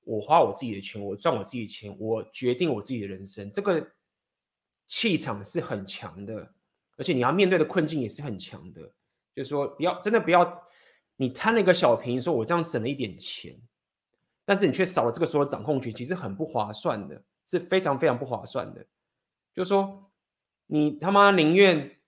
[0.06, 3.86] 我花我自己的钱，我赚我自己的钱，我决定我自己的人生，这个
[4.88, 6.54] 气场是很强的，
[6.96, 8.82] 而且你要面对的困境也是很强的。
[9.36, 10.64] 就是说，不要真的不要，
[11.18, 13.60] 你贪了一个小便宜，说我这样省了一点钱，
[14.46, 17.22] 但是你却少了这个所有掌控权，其实很不划算的。
[17.48, 18.84] 是非常非常不划算的，
[19.54, 20.12] 就是说，
[20.66, 22.00] 你他妈宁愿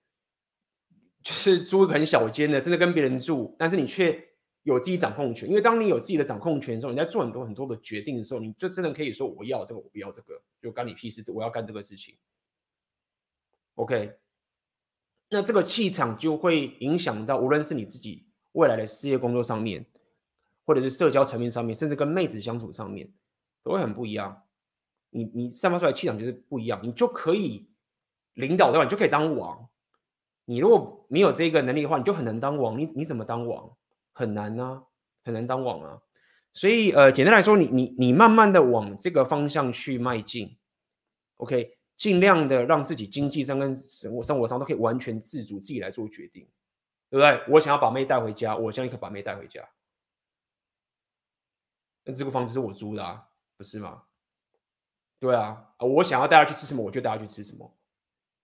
[1.22, 4.27] 就是租一个很小间的，甚至跟别人住，但是你却
[4.68, 5.48] 有自己掌控权。
[5.48, 12.16] 因为当你有自己的掌控权的时候，你在做很多很多的决定的时候，你就真的可以说我要这个，我不要这个，就干你屁事，我要干这个事情。
[13.76, 14.12] OK，
[15.30, 19.86] 那这个气场就会影响到，无论是你自己未来的事业工作上面，
[20.66, 23.10] 或者是社交层面上面，甚至跟妹子相处上面，
[23.62, 24.42] 都会很不一样。
[25.10, 27.70] 你你散发出来气场就是不一样，你就可以
[28.34, 28.84] 领导对吧？
[28.84, 29.68] 你就可以当王。
[30.44, 32.78] 你如果没有这个能力的话，你就很难当王。
[32.78, 33.77] 你你怎么当王？
[34.18, 34.82] 很难啊，
[35.24, 36.02] 很难当王啊。
[36.52, 40.58] 所以呃，简单来说，你你你慢慢的往这个方向去迈进
[41.36, 46.42] ，OK，尽量的让自己经济上跟生活生活上都可以完全自主，自己来做决定，
[47.08, 47.54] 对不对？
[47.54, 49.68] 我想要把妹带回家，我将可以把妹带回家。
[52.02, 53.24] 那这个房子是我租的啊，
[53.56, 54.02] 不是吗？
[55.20, 57.72] 对啊，我想要带他去吃什么，我就带他去吃什么，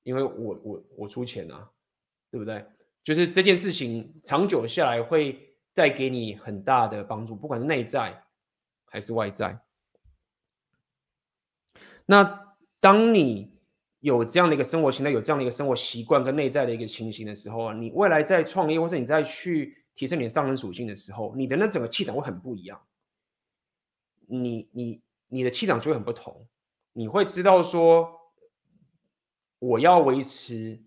[0.04, 1.68] 因为我我我出钱啊，
[2.30, 2.64] 对不对？
[3.02, 8.24] 就是这件事情长久下来会带给你很大的帮助，不管是内在
[8.86, 9.60] 还是外在。
[12.06, 13.58] 那当你
[14.00, 22.80] 有这样的一个生活形态，有这样的一个生活习惯跟内在的一个情形的时候啊，你未来在创业或是你在去提升你的上升属性的时候，你的那整个气场会很不一样，
[24.26, 26.46] 你你你的气场就会很不同。
[26.92, 28.20] 你会知道说，
[29.58, 30.80] 我要维持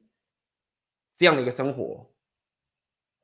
[1.15, 2.09] 这样的一个生活，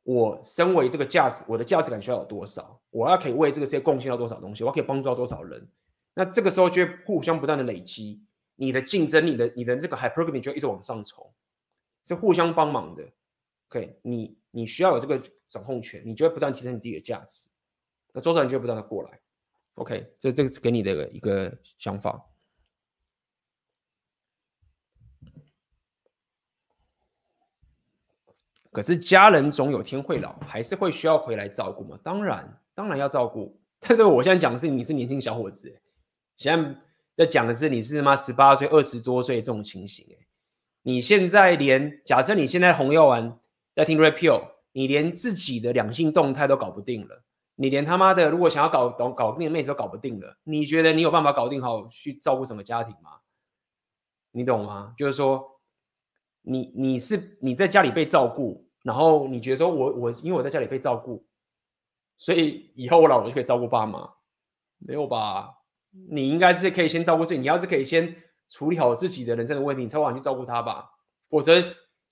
[0.03, 2.79] 我身为这个价值，我的价值感需要有多少？
[2.89, 4.63] 我要可以为这个世界贡献到多少东西？
[4.63, 5.67] 我可以帮助到多少人？
[6.13, 8.21] 那这个时候就会互相不断的累积，
[8.55, 11.31] 你的竞争，你的你的这个 hypergamy 就一直往上冲，
[12.05, 13.03] 是互相帮忙的。
[13.69, 17.47] OK，你你需要有这个掌控权，你就会不断提升你自己的价值，
[18.13, 19.19] 那周遭人就会不断的过来。
[19.75, 22.23] OK，这这个是给你的一个想法。
[28.73, 31.97] 可是家人总有天会老，还是会需要回来照顾嘛？
[32.03, 33.57] 当然，当然要照顾。
[33.79, 35.79] 但是我现在讲的是你是年轻小伙子，
[36.35, 36.75] 现在
[37.15, 40.05] 在讲的是你是妈十八岁、二十多岁这种情形，
[40.81, 43.37] 你现在连假设你现在红药丸
[43.75, 47.23] 在听 REPEL，你连自己的两性动态都搞不定了，
[47.55, 53.19] 你连他妈的如果想要搞懂搞定的妹子都搞不定了，你觉得你有办法搞定好去照顾什么家庭吗？
[54.31, 54.95] 你懂吗？
[54.97, 55.52] 就是说，
[56.43, 61.25] 你你是你在家里被照顾，然后你觉得说我我因为我在家里被照顾，
[62.17, 64.09] 所以以后我老了就可以照顾爸妈，
[64.77, 65.55] 没有吧？
[66.09, 68.15] 你应该是可以先照顾自己，你要是可以先
[68.49, 70.89] 处理好自己的人生的问题，你才往去照顾他吧。
[71.29, 71.63] 否则，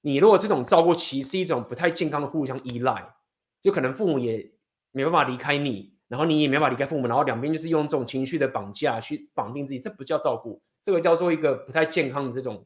[0.02, 3.14] 你如果这种照顾其实是一种不太健康的互相依赖，
[3.62, 4.52] 就可能父母也
[4.92, 10.62] 没办法离开你，然后你也没办法离开父母，然后两边就是用这种情绪的绑架去绑定自己，这不叫照顾。
[10.84, 12.66] 这个叫做一个不太健康的这种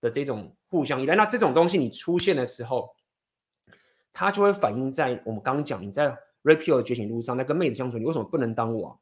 [0.00, 1.16] 的这种互相依赖。
[1.16, 2.94] 那这种东西你出现的时候，
[4.12, 8.98] 它就会反映在我们刚刚讲你在 Red Pill 的觉醒路上，在跟妹子相处，你为什么不能当王？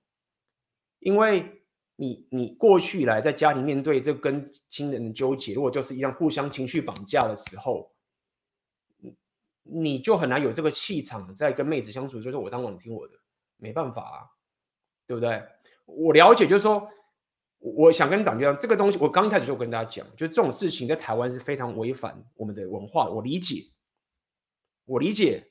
[0.99, 1.63] 因为
[1.97, 7.93] 你你过去以来在家庭面对这跟亲人的纠结，如果就是一样互相情绪绑架的时候，
[8.99, 9.15] 你
[9.63, 12.21] 你就很难有这个气场在跟妹子相处。
[12.21, 13.15] 就是我当王，你听我的，
[13.59, 14.19] 没办法啊，
[15.07, 15.43] 对不对？
[15.85, 16.91] 我了解，就是说。
[17.61, 23.11] 我想跟你讲，这个东西，我刚开始就跟大家讲，就这种事情在台湾是非常违反我们的文化。
[23.11, 23.65] 我理解，
[24.85, 25.45] 我理解。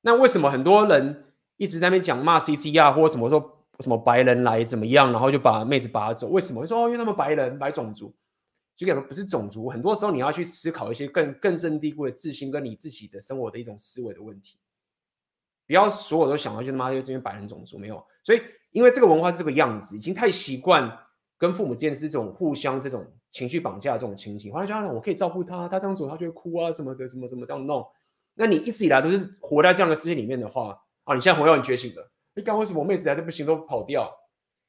[0.00, 6.28] 那为什么很多人一直在那边讲骂 CCR 或者什么说什么白人来怎么样，然后就把妹子拔走？
[6.28, 6.66] 为什么？
[6.66, 8.14] 说哦，因为他们白人白种族，
[8.74, 9.68] 就感觉不是种族。
[9.68, 14.58] 很多时候你要去思考一些更根深蒂固的自信跟你自己的生活的一种思维的问题。
[15.66, 18.40] 不要所有都想到就他妈就这边白人种族没有，所以。
[18.72, 20.90] 因为这个文化是这个样子，已经太习惯
[21.38, 24.52] 跟父母之间是这种互相这种情绪绑架的这种情形。
[24.52, 27.86] 后来就说我可以照顾他，他这样做他就会哭啊什么的，什么什么这样弄。
[28.34, 34.10] 那你一直以来都是活在这样的世界里面的话，啊，你现在回到你觉醒了，你刚为什么我妹子还是不行都跑掉？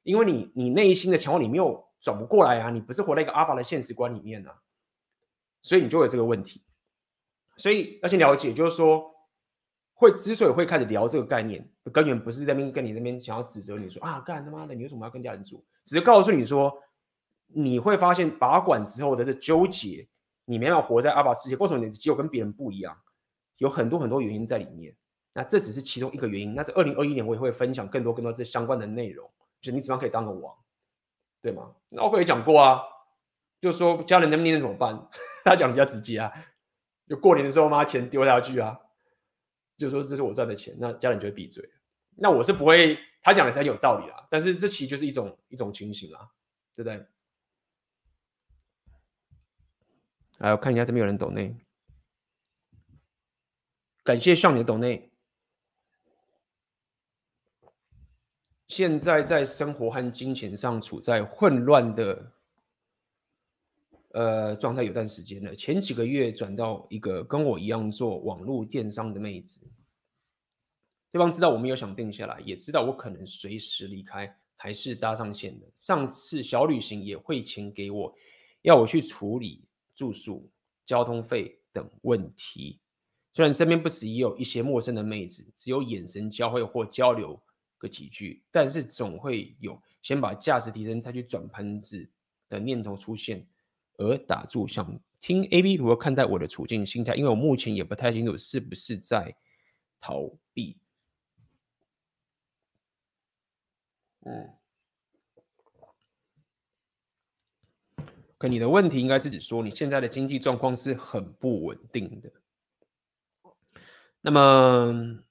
[0.03, 4.53] 因为你你内心的强化你没有转不过来啊，你不是活在一个阿法的现实观里面啊，
[5.61, 6.61] 所以你就有这个问题。
[7.55, 9.12] 所以要先了解，就是说。
[9.93, 15.63] 会之所以会开始聊这个概念，根源不是在那边跟你那边想要指责你说啊，干他妈的，你为什么要跟家人住？
[15.83, 16.73] 只是告诉你说，
[17.47, 20.07] 你会发现拔管之后的这纠结，
[20.45, 22.97] 你没有活在阿爸世界，为什么你只有跟别人不一样？
[23.57, 24.93] 有很多很多原因在里面。
[25.35, 26.53] 那这只是其中一个原因。
[26.53, 29.29] 那在二零二一年，我也会分享更多更多这相关的内容，
[29.61, 30.53] 就是你怎么样可以当个王，
[31.41, 31.71] 对吗？
[31.89, 32.81] 那我也讲过啊，
[33.61, 35.07] 就是说家人在那边怎么办？
[35.43, 36.31] 他讲比较直接啊，
[37.07, 38.79] 就过年的时候妈钱丢下去啊。
[39.78, 41.67] 就说这是我赚的钱，那家人就会闭嘴。
[42.15, 44.28] 那我是不会，他讲的是很有道理啊。
[44.30, 46.30] 但是这其实就是一种一种情形啊，
[46.76, 47.05] 对不对？
[50.38, 51.55] 来，我看一下这边有人抖内，
[54.03, 55.11] 感谢少年的抖内。
[58.67, 62.32] 现在在生活和金钱上处在混乱的。
[64.14, 65.55] 呃，状态有段时间了。
[65.55, 69.59] 前几个月转到一个跟我一样做网络电商的妹子，
[71.11, 75.66] 对方知道我没有想定下来，也知道我可能随时离开，还是搭上线的。
[75.76, 78.16] 上次小旅行也汇钱给我，
[78.61, 80.47] 要我去处理住宿、
[80.86, 82.80] 交通费等问题。
[83.34, 87.41] 虽然身边不时也有一些陌生的妹子，只有眼神交汇或交流
[87.80, 92.07] 个几句，但是总会有先把价值提升再去转盘子
[92.47, 93.47] 的念头出现。
[93.97, 99.35] 而打住，想听 AB 如何看待我的处境心态，因为我目前也不太清楚是不是在
[99.99, 100.77] 逃避。
[104.25, 104.53] 嗯，
[108.37, 112.31] 可你的问题应该是指说你现在的经济状况是很不稳定的。
[114.21, 115.23] 那么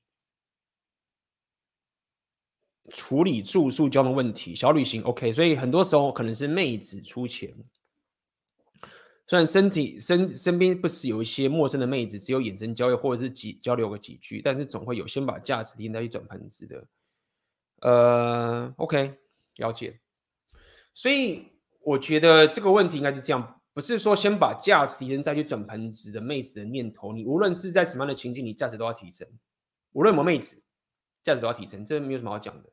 [2.90, 7.54] 处理住宿交通问题，小旅行 OK，所以很多时候可能是妹子出钱。
[9.32, 16.86] 虽然身体身身边不时有一些陌生的妹子，只有眼神交流或者是几交流个几句，但是总会有先把价值提升再去转盆子的。
[17.80, 19.14] 呃，OK，
[19.56, 19.98] 了解。
[20.92, 21.46] 所以
[21.80, 27.14] 我觉得这个问题应该是这样，不是说先把价值提升再去转盆子的妹子的念头。
[27.14, 29.26] 你无论是在什么样的情境，你价值都要提升。
[29.92, 30.62] 无论什么妹子，
[31.22, 32.68] 价值都要提升，这没有什么好讲的。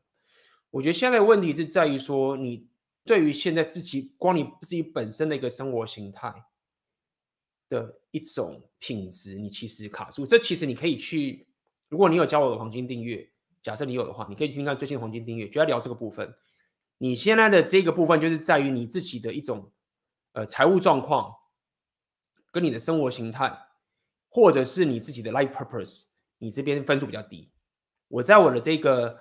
[0.72, 2.68] 我觉得现在的问题是在于说你。
[3.06, 6.32] 对于现在自己光你自己本身的一个生活形态
[7.70, 10.26] 的一种品质，你其实卡住。
[10.26, 11.48] 这其实你可以去，
[11.88, 13.30] 如果你有交我的黄金订阅，
[13.62, 16.34] 假设你有的话，你可以听听看最近的黄金订阅，就要聊这个部分。
[16.98, 19.72] 你现在的这个部分就是在于你自己的一种
[20.34, 21.34] 呃财务状况
[22.52, 23.58] 跟你的生活形态，
[24.28, 26.08] 或者是你自己的 life purpose，
[26.40, 27.52] 你这边分数比较低。
[28.10, 29.18] 我在我的这个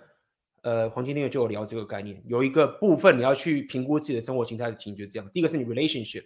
[0.62, 5.30] 呃黄金订阅就有聊这个概念，有一个部分你要去评估自己的生活形态的情，就这样。
[5.32, 6.24] 第一个是你 relationship、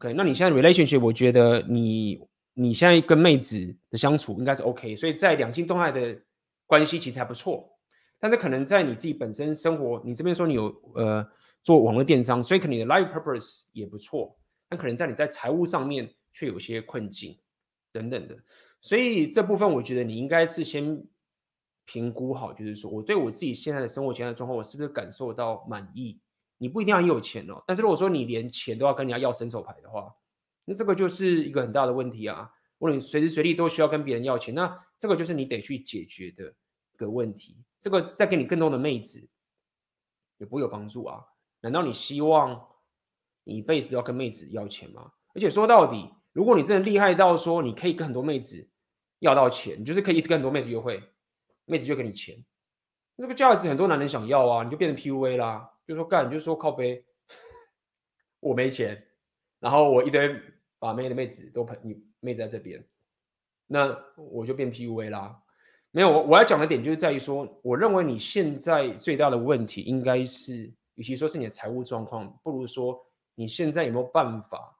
[0.00, 2.18] OK，那你现在 relationship，我觉得你
[2.54, 6.18] 你现在跟妹子的相处应该是 OK，所以在两性动态的
[6.66, 7.70] 关系其实还不错。
[8.18, 11.26] 但是可能在你自己本身生活，你这边说你有呃
[11.62, 14.34] 做网络电商，所以可能你的 life purpose 也不错，
[14.70, 17.38] 但可能在你在财务上面却有些困境
[17.92, 18.34] 等等的，
[18.80, 20.98] 所以这部分我觉得你应该是先
[21.84, 26.18] 评估好，就是说我对我自己现在的生活现在的状况，我是不是感受到满意？
[26.62, 30.14] 你不一定要很有钱哦，但是如果说你连钱都要跟人家要伸手牌的话，
[30.66, 32.52] 那这个就是一个很大的问题啊！
[32.78, 36.54] 如果你随时随地都需要跟别人要钱，那这个就是你得去解决的
[36.92, 37.56] 一个问题。
[37.80, 39.26] 这个再给你更多的妹子，
[40.36, 41.24] 也不会有帮助啊！
[41.62, 42.68] 难道你希望
[43.44, 45.10] 你一辈子都要跟妹子要钱吗？
[45.34, 48.68] 而且说到底，如果你真的厉害到说你可以跟很多妹子
[49.20, 51.02] 要到钱，你就是可以一直跟很多妹子约会，
[51.64, 52.44] 妹子就给你钱，
[53.16, 57.04] 这个价值很多男人想要啊，你就变成 PUA 啦，就说干，你就说靠背，
[58.38, 59.04] 我没钱，
[59.58, 60.40] 然后我一堆
[60.78, 62.80] 把妹的妹子都陪你妹子在这边，
[63.66, 65.42] 那我就变 PUA 啦。
[65.90, 74.78] 没有，我我要讲的点就是在于说，我认为你现在最大的问题应该是，与其说是你的财务状况，不如说你现在有没有办法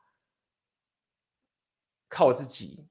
[2.08, 2.86] 靠自己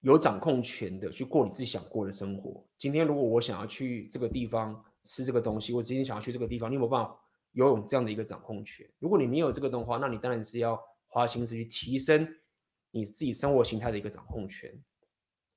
[0.00, 2.66] 有掌控权的去过你自己想过的生活。
[2.78, 7.18] 今天如果我想要去这个地方吃这个东西，我今天想要去这个地方，你有没有办法
[7.52, 8.86] 拥有这样的一个掌控权？
[8.98, 12.28] 如果你没有这个的话，那你当然是要花心思去提升
[12.90, 14.70] 你自己生活形态的一个掌控权。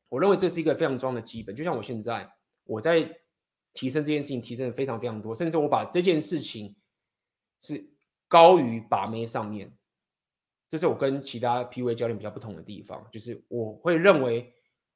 [0.07, 2.33] 我认为这是一个非常重要的基本，就像我现在
[2.63, 3.01] 我在
[3.73, 6.73] 提升这件事情，提升的非常非常多，甚至我把这件事情
[7.59, 7.85] 是
[8.29, 9.77] 高于把妹上面，
[10.69, 14.53] 这是我跟其他 PUA 教练比较不同的地方，就是我会认为，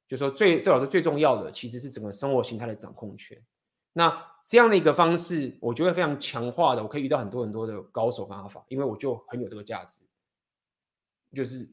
[0.08, 3.38] 就是说最对我来说最重要的其实是整个生活形态的掌控权。
[3.92, 4.10] 那
[4.48, 10.04] 这样的一个方式，我觉得非常强化的，我可以遇到很多很多的高手跟阿法，因为我就很有这个价值，
[11.34, 11.68] 就是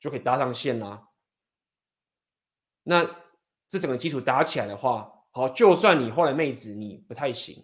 [0.00, 1.08] 就可以搭上线啊。
[2.82, 3.04] 那
[3.68, 7.62] 这整个基础打起来的话，好，就算你后来妹子你不太行，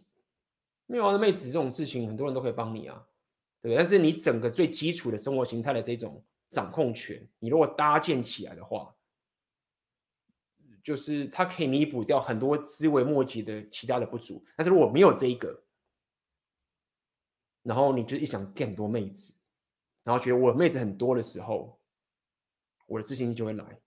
[0.85, 3.03] 没有啊，妹子这种事情很多人都可以帮你啊，
[3.63, 3.77] 对不对？
[3.77, 8.95] 但是你整个最基础的生活形态的这种掌控权，你如果搭建起来的话，
[10.83, 14.45] 就是它可以弥补掉很多枝微末节的其他的不足。
[14.57, 15.63] 但是如果没有这一个，
[17.63, 19.35] 然后你就一想骗很多妹子，
[20.03, 21.79] 然后觉得我的妹子很多的时候，
[22.87, 23.81] 我的自信心就会来。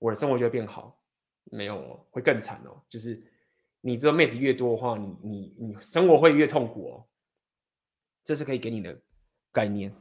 [0.00, 1.00] 我的生活就会变好，
[1.44, 2.80] 没有哦，会更惨哦。
[2.88, 3.20] 就是
[3.80, 7.08] 你这个妹子越多的话，你你你生活会越痛苦哦。
[8.22, 9.00] 这是可以给你的
[9.52, 9.92] 概念。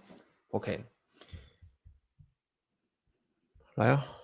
[0.50, 0.84] OK，
[3.76, 4.17] 来啊，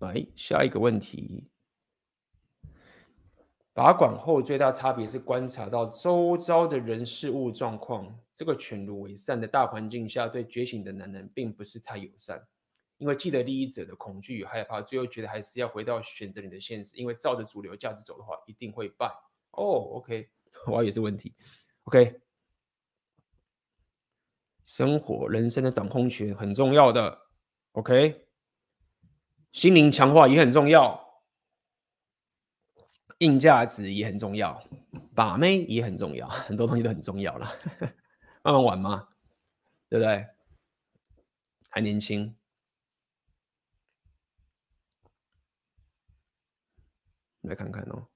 [0.00, 1.48] 来下一个问题。
[3.72, 8.18] 拔管后最大差别是观察到周遭的人事物状况。
[8.34, 12.46] 这个犬儒为善的大环境下，对觉醒的男人并不是太友善，
[12.98, 19.06] 因为既得利益者的恐惧与害怕，最后觉得还是要回到选择你的现实，因为照着主流价值走的话，一定会败。
[19.52, 20.28] 哦，OK，
[20.68, 21.34] 我也是问题。
[21.84, 22.20] OK，
[24.64, 27.18] 生活人生的掌控权很重要的。
[27.72, 28.25] OK，
[29.56, 31.02] 心灵强化也很重要。
[33.20, 34.62] 硬价值也很重要，
[35.14, 37.50] 把妹也很重要， 很多东西都很重要了。
[38.44, 39.08] 慢慢玩嘛，
[39.88, 40.26] 对不对？
[41.70, 42.36] 还年轻，
[47.40, 48.08] 来看看哦。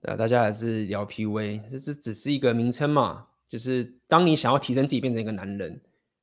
[0.00, 5.80] 对啊，大家还是聊 PUA，这这只是一个名称嘛，就是当你想要提升自己，变成一个男人。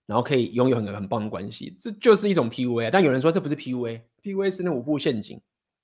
[0.10, 2.89] 然后可以拥有很很棒的关系，这就是一种 PUA。
[2.89, 5.39] 但有人说这不是 PUA，PUA 是那五步陷阱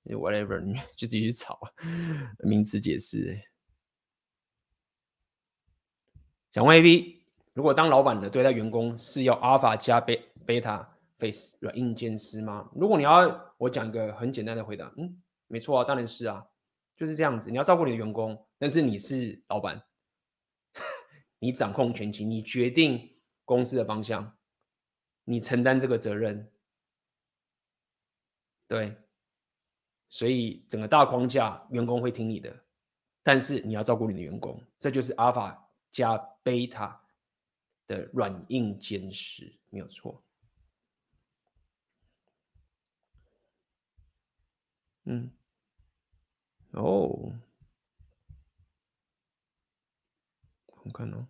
[0.06, 1.56] ，whatever，你就自己去找
[2.40, 3.40] 名词解释。
[6.50, 7.22] 想问 AB，
[7.52, 12.68] 如果当老板的对待员工是要 Alpha 加贝贝塔 Face 软硬兼施吗？
[12.74, 16.44] 如果你要我讲一个很简单的回答，嗯，没错啊，当然是啊，
[16.96, 17.48] 就是这样子。
[17.48, 19.80] 你要照顾你的员工，但是你是老板，
[21.38, 23.12] 你掌控全局，你决定。
[23.46, 24.36] 公司的方向，
[25.24, 26.52] 你承担这个责任，
[28.68, 28.94] 对，
[30.10, 32.64] 所以整个大框架，员工会听你的，
[33.22, 37.00] 但是你要照顾你的员工，这就是阿法加贝塔
[37.86, 40.22] 的软硬兼施，没有错。
[45.04, 45.30] 嗯
[46.72, 47.32] 哦，
[50.82, 51.28] 我看哦。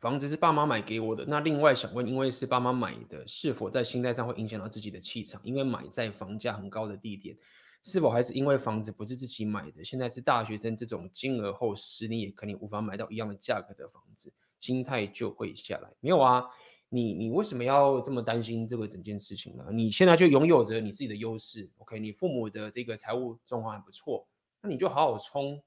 [0.00, 5.38] 房子是爸妈买给我的，那另外想问，因为是爸妈买的，是否在心态上会影响到自己的气场？
[5.44, 7.36] 因为买在房价很高的地点，
[7.82, 9.84] 是否还是因为房子不是自己买的？
[9.84, 15.90] 现在是大学生，这种金额后十年也肯定无法买到一样的价格的房子，心态就会下来。
[16.00, 16.46] 没有啊，
[16.88, 19.66] 你你为什么要这么担心这个整件事情呢？
[19.70, 22.00] 你现在就拥有着你自己的优势，OK？
[22.00, 24.26] 你父母的这个财务状况还不错，
[24.62, 25.62] 那你就好好冲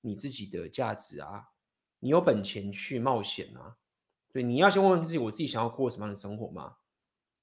[0.00, 1.44] 你自己的价值啊。
[2.00, 3.76] 你有本钱去冒险啊？
[4.32, 6.76] 对，你要先问问自己，我自己想要过什么样的生活吗？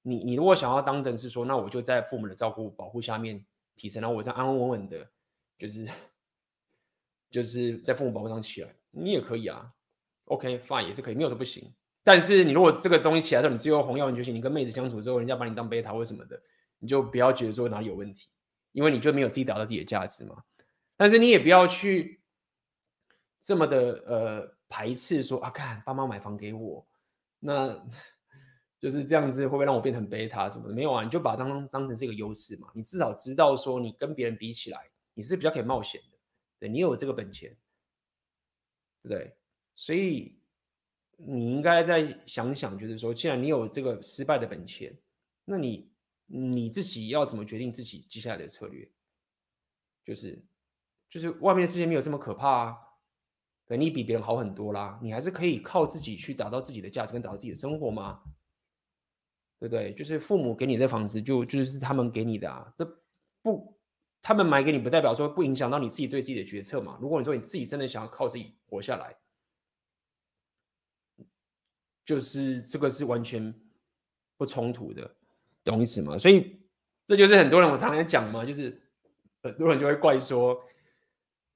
[0.02, 3.44] 你你如果想要当成是说，那我就在父母的照顾保护下面
[3.74, 5.10] 提升，然后我再安安稳稳的，
[5.58, 5.88] 就是
[7.28, 9.72] 就是在父母保护上起来，你也可以啊。
[10.26, 11.74] OK，fine，也是可以，没有说不行。
[12.04, 16.40] 但是你如果这个东西起来之后，你最后红药丸觉醒，你跟妹子相处之后，人家把你当贝塔或什么的，
[16.78, 18.28] 你就不要觉得说哪里有问题，
[18.70, 20.44] 因为你就没有自己找到自己的价值嘛。
[20.96, 22.20] 但是你也不要去。
[23.46, 26.84] 这么的呃排斥说啊，看爸妈买房给我，
[27.38, 27.80] 那
[28.80, 30.74] 就是这样子，会不会让我变成贝塔什么的？
[30.74, 32.66] 没有啊，你就把它当当成这个优势嘛。
[32.74, 36.18] 你至少知道说，你跟别人比起来，你是比较可以冒险的。
[36.58, 37.56] 对，你有这个本钱，
[39.04, 39.36] 对不对？
[39.76, 40.36] 所以
[41.16, 44.92] 你应该再想想，就是说，既然你有这个失败的本钱，
[45.44, 45.88] 那你
[46.26, 48.90] 你自己要怎么决定自己接下来的策略？
[50.04, 50.44] 就是
[51.08, 52.76] 就是外面的世界没有这么可怕啊。
[53.68, 58.22] 对，你比别人好很多啦，你还是可以靠自己去达到自己的价值跟达到自己的生活嘛，
[59.58, 59.92] 对不对？
[59.94, 62.86] 就是父母给你的房子就，就是他们给你的啊，那
[63.42, 63.76] 不，
[64.22, 66.96] 他们买给你不代表说不影响到你自己对自己的决策嘛。
[67.00, 69.16] 如果你说你自己真的想要靠自己活下来，
[72.04, 73.52] 就是这个是完全
[74.36, 75.12] 不冲突的，
[75.64, 76.16] 懂意思吗？
[76.16, 76.56] 所以
[77.08, 78.80] 这就是很多人我常常讲嘛，就是
[79.42, 80.56] 很多人就会怪说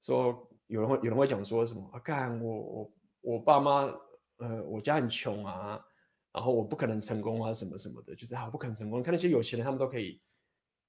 [0.01, 0.45] 说。
[0.71, 1.99] 有人会有人会讲说什么啊？
[1.99, 2.91] 干我我
[3.21, 3.93] 我爸妈
[4.37, 5.77] 呃，我家很穷啊，
[6.31, 8.97] 然后我不可能成功啊，什么什么的，就是啊，不可能成功。
[8.97, 10.21] 你看那些有钱人，他们都可以，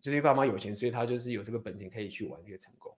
[0.01, 2.97] 就是因为爸妈有钱，所以他就是有这个本钱可以去玩这个成功。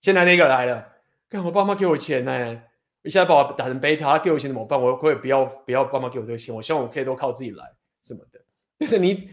[0.00, 0.92] 现在那个来了，
[1.28, 2.62] 干我爸妈给我钱呢、
[3.02, 4.82] 一下把我打成贝塔，给我钱怎么办？
[4.82, 7.64] 我可以不要不要爸妈给我这个钱，我希望我可以都靠自己来
[8.02, 8.44] 什么的。
[8.80, 9.30] 就是你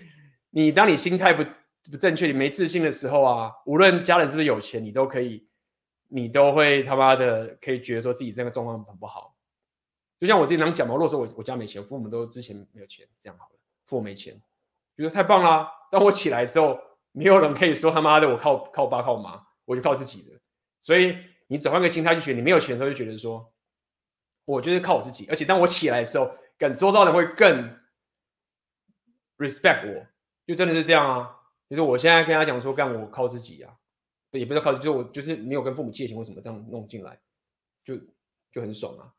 [0.52, 1.44] 你当你心态不
[1.92, 5.48] 不正确，你没自信的时候啊，无论家人是不是有钱，你都可以。
[6.16, 9.36] 你都会他妈的可以觉得说自己这个状况很不好，
[10.20, 13.56] 就像我之前讲嘛，如果说我我家没钱，父母都之前没有钱，这样好了，
[13.88, 14.40] 父母没钱，
[14.96, 15.68] 觉得太棒啦。
[15.90, 16.80] 当我起来之后，
[17.14, 20.40] 没有人可以说他妈的我靠靠爸靠妈，我就靠自己的。
[20.82, 23.52] 所以你转换个心态，就觉得你没有钱的时候，就觉得说，
[24.46, 25.26] 我就是靠我自己。
[25.30, 27.76] 而且当我起来的时候，跟周遭人会更
[29.40, 30.06] respect 我，
[30.46, 31.40] 就真的是这样啊。
[31.70, 33.74] 就是我现在跟他讲说，干我靠自己啊。
[34.38, 37.20] 也不是靠，就是我就是没有跟父母借钱或什么这样弄进来，
[37.84, 37.96] 就
[38.52, 39.14] 就很爽啊。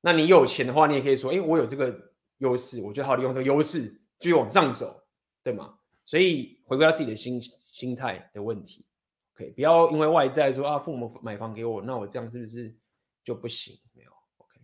[0.00, 3.88] 那你有钱的话，你也可以说，哎，我有这个优势，我就好利用这个优势，
[4.18, 5.02] 继续往上走，
[5.42, 5.78] 对吗？
[6.04, 8.86] 所以回归到自己的心心态的问题
[9.34, 12.76] ，OK，不要因为外在说啊，父母买房给我，那我这样是不是
[13.24, 13.76] 就不行？
[13.92, 14.60] 没有，OK，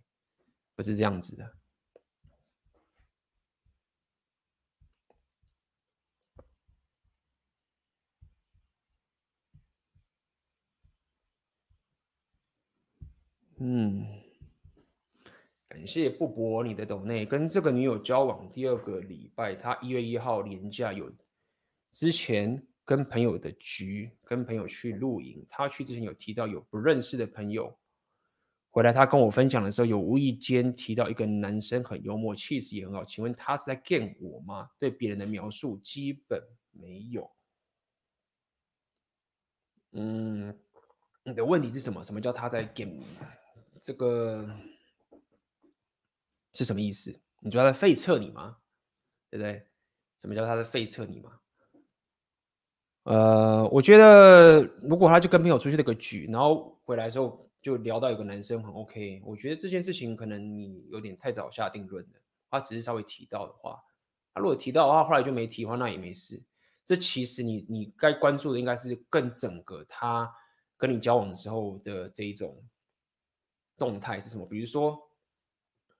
[0.76, 1.44] 不是这样子的。
[13.64, 14.04] 嗯，
[15.68, 21.08] 感谢布博你的抖内，跟这个女友交往第二个礼拜，他一月一号年假有
[21.92, 27.72] 之前跟朋友的局，跟朋友去露营，他去之前有提到有不认识的朋友
[28.72, 34.68] 回来，他跟我分享的时候有无意间提到一个男生很幽默，气质也很好，请问他是在 game 我吗？
[34.76, 36.42] 对别人的描述基本
[36.72, 37.30] 没有。
[39.92, 40.52] 嗯，
[41.22, 42.02] 你的问题是什么？
[42.02, 43.06] 什么叫他在 game 你？
[43.84, 44.48] 这个
[46.54, 47.12] 是什么意思？
[47.40, 48.58] 你觉得他在废撤你吗？
[49.28, 49.66] 对不对？
[50.18, 51.40] 什么叫他在废撤你吗？
[53.02, 62.20] 呃，我觉得如果他就跟朋友出去了个局，然后回来之后就聊到有个男生很 OK，我觉得这件事情可能你有点太早下定论了。
[62.48, 63.82] 他只是稍微提到的话，
[64.32, 66.40] 他如果提到的话，后来就没提的话，那也没事。
[66.84, 70.32] 这其实你你该关注的应该是更整个他
[70.76, 72.62] 跟你交往的时候的这一种。
[73.82, 74.46] 动态是什么？
[74.46, 74.96] 比如说，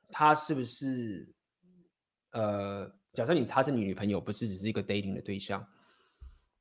[0.08, 1.28] 他是不是
[2.30, 5.66] 呃，假设你他是你女朋友，不是只是一个 dating 的对象，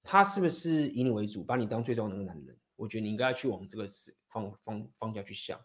[0.02, 2.58] 他是不是以你为主，把你当最重要的那个男人？
[2.76, 5.60] 我觉得你应该要去往这个思方方方向去想，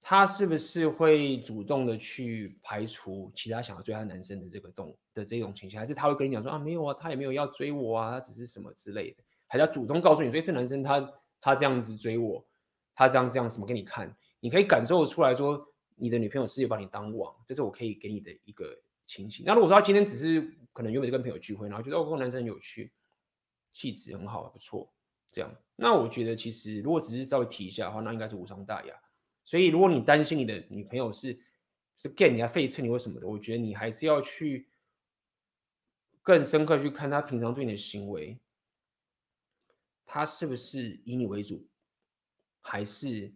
[0.00, 12.44] 他是不是会主动的去排除其他想要追他男生的这个动的这种情形，还是他会跟你讲说啊没有啊，他也没有要追我啊，他只是什么之类的，还要主动告诉你，所以这男生他他这样子追我，
[12.94, 19.44] 他这样这样什么给你看，你可以感受出来说你的女朋友是有把你当网，这是我可以给你的一个情形。
[19.46, 22.92] 那如果说他今天只是可能原本就跟朋友聚会，然后觉得哦这个男生很有趣。
[23.72, 24.90] 气质很好，不错，
[25.30, 25.54] 这样。
[25.74, 28.94] 那我觉得其实如果只是稍微提一下的话，那应该是无伤大雅。
[29.44, 31.38] 所以如果你担心你的女朋友是
[31.98, 34.70] 是 gay，你要废车你或什么的，我觉得你还是要去
[36.22, 38.38] 更深刻去看她平常对你的行为，
[40.06, 41.68] 她是不是以你为主，
[42.62, 43.30] 还是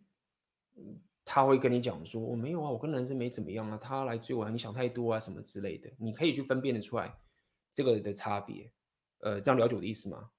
[1.25, 7.18] 他会跟你讲说我没有啊，我跟男生没怎么样啊，他来追我，啊你想太多啊什么之类的，你可以去分辨得出来
[7.73, 8.73] 这个的差别。
[9.18, 10.31] 呃，这样了解我的意思吗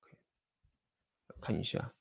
[0.00, 0.16] ？Okay.
[1.40, 1.94] 看一下，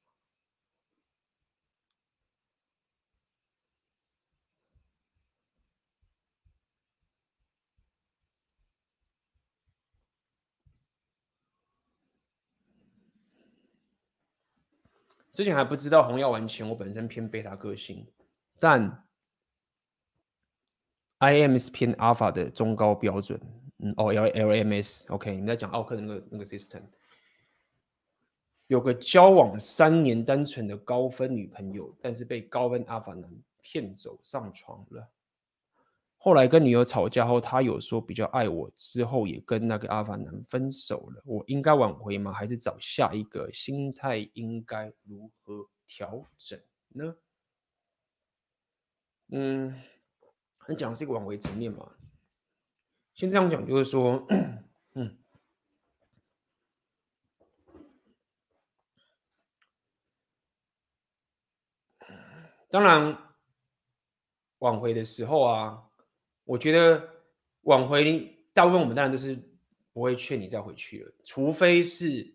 [15.32, 18.06] 之前还不知道红药丸前，我本身偏贝塔个性，
[18.60, 19.06] 但
[21.20, 23.40] IM 是偏阿尔法的中高标准。
[23.78, 26.82] 嗯，哦，L L M S，OK，你在讲奥克的那个那个 system，
[28.68, 35.10] 有个交往三年单纯的高分女朋友，但是被高分阿法男骗走上床了。
[36.24, 41.24] 后来跟女友吵架后，他有说比较爱我，之后也跟那个阿凡男分手了。
[41.26, 42.32] 我应该挽回吗？
[42.32, 43.52] 还是找下一个？
[43.52, 47.16] 心态应该如何调整呢？
[49.30, 49.82] 嗯，
[50.60, 51.92] 很讲是一个挽回层面嘛？
[53.16, 54.24] 先这样讲，就是说，
[54.94, 55.18] 嗯，
[62.70, 63.18] 当然，
[64.60, 65.90] 挽回的时候啊，
[66.52, 67.10] 我觉得
[67.62, 69.40] 挽回大部分我们当然都是
[69.94, 72.30] 不会劝你再回去了，除非是，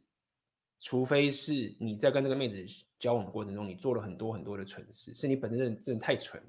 [0.81, 2.64] 除非是你在跟这个妹子
[2.99, 6.49] 交往过程中，你做了很多很多的蠢事，是你本身真的真的太蠢了，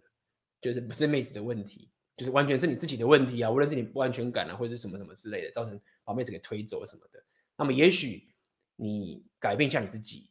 [0.61, 1.89] 就是不是妹子的问题。
[2.15, 7.21] 就是完全是你自己的问题啊，无论是你不安全感啊，或者是什么什么之类的，造成把妹子给推走什么的。
[7.57, 8.29] 那么也许
[8.77, 10.29] 你改变一下你自己，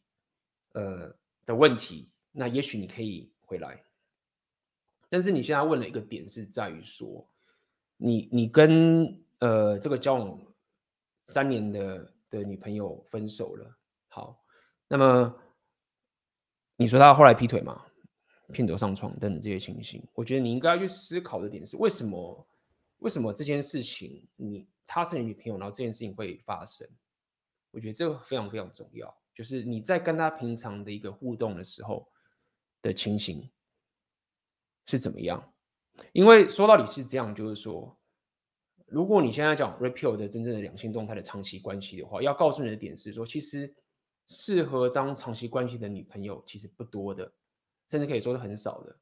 [0.72, 1.14] 呃
[1.44, 3.84] 的问题，那也许你可以回来。
[5.08, 7.28] 但是你现在问了一个点是在于说，
[7.96, 10.40] 你你跟呃这个交往
[11.26, 13.78] 三年的的女朋友分手了，
[14.08, 14.44] 好，
[14.88, 15.34] 那么
[16.76, 17.82] 你说他后来劈腿吗？
[18.52, 22.46] 骗走上床等等这些情形，我觉得你应该要去思考的点是为什么？
[22.98, 26.88] 为什么这件事情你她是你女朋友，然后这件事情会发生？
[27.72, 32.08] 我觉得这个非常非常重要，就是你在跟她平常的一个互动的时候
[32.80, 33.50] 的情形
[34.86, 35.52] 是怎么样？
[36.12, 37.96] 因为说到底是这样，就是说，
[38.86, 43.74] 如果你现在讲 Repeal 的真正的两性动态的长期关系的话，要告诉你的点是说，其实
[44.26, 47.32] 适合当长期关系的女朋友其实不多的。
[47.88, 48.98] 甚至可以说是很少的，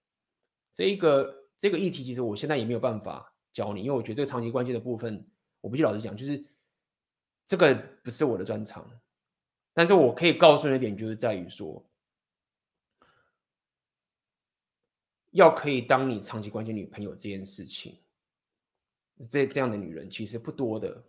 [0.75, 5.27] 这一个这个议题，其实我现在也没有办法教你，因为我觉得这个长期关系的部分，
[5.63, 6.45] 我必须老实讲，就是
[7.47, 8.87] 这个不是我的专长。
[9.73, 11.83] 但是我可以告诉你的点，就是在于说，
[15.35, 17.99] 要可以当你长期关系女朋友这件事情，
[19.29, 21.05] 这这样的女人其实不多的，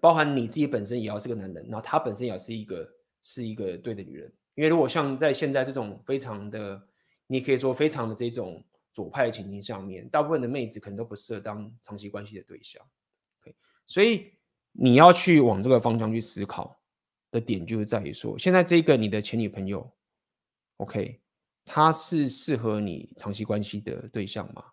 [0.00, 4.32] 包含你自己本身也要是个男人，然后她本身也是一个是一个对的女人。
[4.54, 6.82] 因为如果像在现在这种非常的，
[7.26, 12.82] 你可以说非常的这种左派的情境下面，大部分的妹子可能都不适合当长期关系的对象。
[13.86, 14.32] 所以
[14.72, 16.80] 你要去往这个方向去思考
[17.30, 19.92] 的点，就是在于说，现在这个你的前女朋友
[20.78, 21.20] ，OK，
[21.64, 24.64] 他是适合你长期关系的对象吗？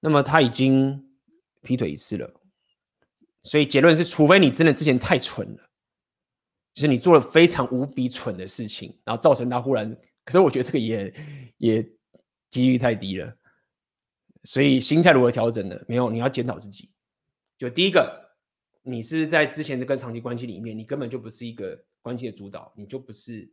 [0.00, 1.16] 那么他已经
[1.62, 2.40] 劈腿一次了，
[3.42, 5.68] 所以结论是，除非你真的之前太蠢了。
[6.74, 11.14] 就是你做了非常无比蠢的事情，然后造成他忽然，可是我觉得这个也
[11.58, 11.92] 也
[12.48, 13.36] 几率太低了，
[14.44, 15.78] 所以心态如何调整呢？
[15.86, 16.90] 没有，你要检讨自己。
[17.58, 18.34] 就第一个，
[18.80, 23.52] 你是在之前的跟长期关系里面，你根本就不是一个关系的主导，你就不是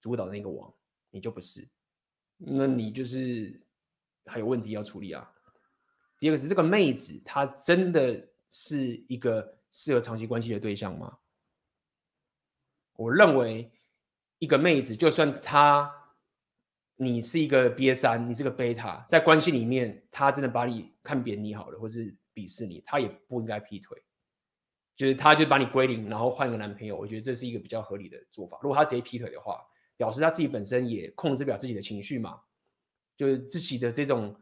[0.00, 0.72] 主导的那个王，
[1.10, 1.68] 你就不是，
[2.36, 3.60] 那你就是
[4.26, 5.30] 还有问题要处理啊。
[6.18, 11.18] 第二个是这个妹子，她真的是一个适合长期关系的对象吗？
[12.94, 13.70] 我认为，
[14.38, 15.92] 一个妹子，就算她，
[16.96, 24.02] 你是一个瘪三，你是个贝塔，在关系里面，她真的把你看扁你好了，或是鄙视你，她也不应该劈腿。
[24.96, 28.58] 就是她就把你归零，然后换个男朋友，我觉得这是一个比较合理的做法。
[28.60, 29.64] 如果她直接劈腿的话，
[29.98, 32.40] 表示他自己本身也控制不了自己的情绪嘛，
[33.16, 34.34] 就是自己的这种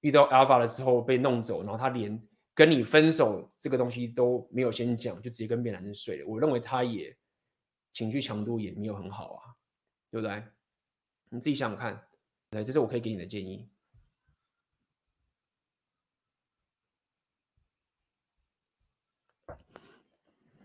[0.00, 2.20] 遇到 alpha 的时候被弄走，然后他连
[2.54, 6.26] 跟你分手这个东西都没有先讲，就直接跟别的男生睡了。
[6.26, 7.16] 我认为他也
[7.92, 9.54] 情绪强度也没有很好啊，
[10.10, 10.42] 对不对？
[11.30, 12.02] 你自己想想看，
[12.50, 13.68] 来，这是我可以给你的建议。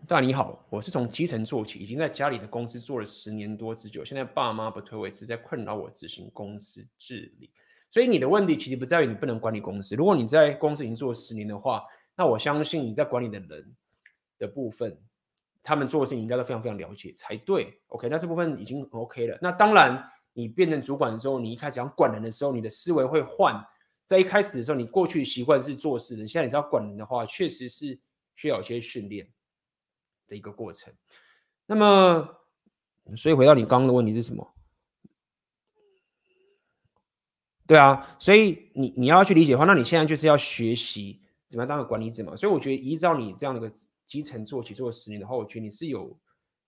[0.08, 7.50] 大你好，我是从基层做起，已经在家里的公司做了十年多之久，现在爸妈不推我，是在困扰我执行公司治理。
[7.90, 9.94] 所以你的问题其实不在于你不能管理公司。
[9.94, 11.84] 如果你在公司已经做了十年的话，
[12.16, 13.76] 那我相信你在管理的人
[14.38, 14.98] 的部分，
[15.62, 17.78] 他们做的事情应该都非常非常了解才对。
[17.88, 19.38] OK，那这部分已经 OK 了。
[19.42, 20.02] 那当然，
[20.32, 23.62] 你变成主管的时候，你一开始想管人的时候，你的思维会换。
[24.06, 28.00] 在一开始的时候，你过去习惯是做事的，现在你知道管人的话，确实是
[28.36, 29.28] 需要一些训练。
[30.28, 30.92] 的一个过程，
[31.66, 32.28] 那么，
[33.16, 34.46] 所以回到你刚刚的问题是什么？
[37.66, 42.36] 对啊，所以你你要去理解的话，那你现在就是要学习怎么样当个管理者嘛。
[42.36, 43.74] 所以我觉得依照你这样的一个
[44.06, 46.18] 基层做起做了十年的话，我觉得你是有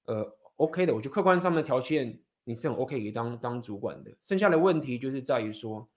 [0.07, 0.95] 呃 OK 的。
[0.95, 4.11] 我觉得客观上面的条件你是很 OK 可以当当主管的。
[4.21, 5.89] 剩下的问题就是在于说，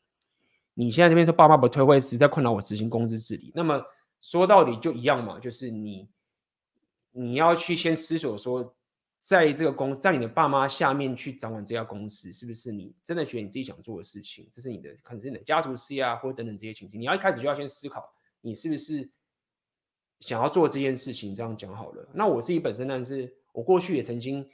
[0.73, 3.51] 你现在这边说爸妈不退会，实在困扰我执行工资治理。
[3.53, 3.83] 那么
[4.21, 6.09] 说到底就一样嘛，就是你。
[7.13, 8.75] 你要去先思索说，
[9.21, 14.49] 在这个公，在你的爸妈下面去掌管这家公司，是不是你真的觉得你自己想做的事情？
[14.51, 16.99] 这是你的，可能是你的家族事业啊，或等等这些情形。
[16.99, 19.09] 你要一开始就要先思考，你是不是
[20.19, 21.33] 想要做这件事情？
[21.33, 22.09] 这样讲好了。
[22.13, 24.45] 那我自己本身呢，是我过去也曾经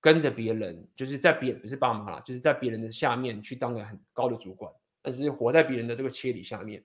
[0.00, 4.72] 跟着别人，就是在别不是爸妈啦，就是在别人的下面去当个很高的主管，
[5.02, 6.82] 但是活在别人的这个切里下面。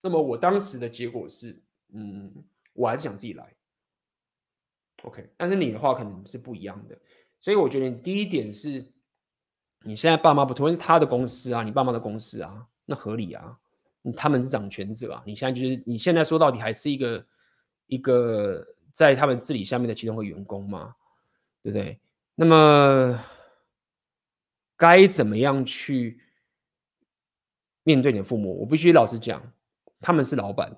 [0.00, 1.62] 那么我当时的结果是，
[1.92, 2.32] 嗯，
[2.72, 3.54] 我还是想自己来。
[5.02, 6.96] OK，但是你的话可能是不一样的，
[7.40, 8.86] 所以我觉得你第一点是，
[9.84, 13.58] 你现在爸妈不同意他的公司啊，你爸妈的公司啊，那合理啊，
[14.16, 17.26] 他们是掌权者啊，你现在就是你现在说到底还是一个
[17.86, 20.94] 一个在他们治理下面的其中一个员工嘛，
[21.64, 21.98] 对不对？
[22.36, 23.20] 那么
[24.76, 26.20] 该怎么样去
[27.82, 28.60] 面对你的父母？
[28.60, 29.42] 我必须老实讲，
[30.00, 30.76] 他们是老板，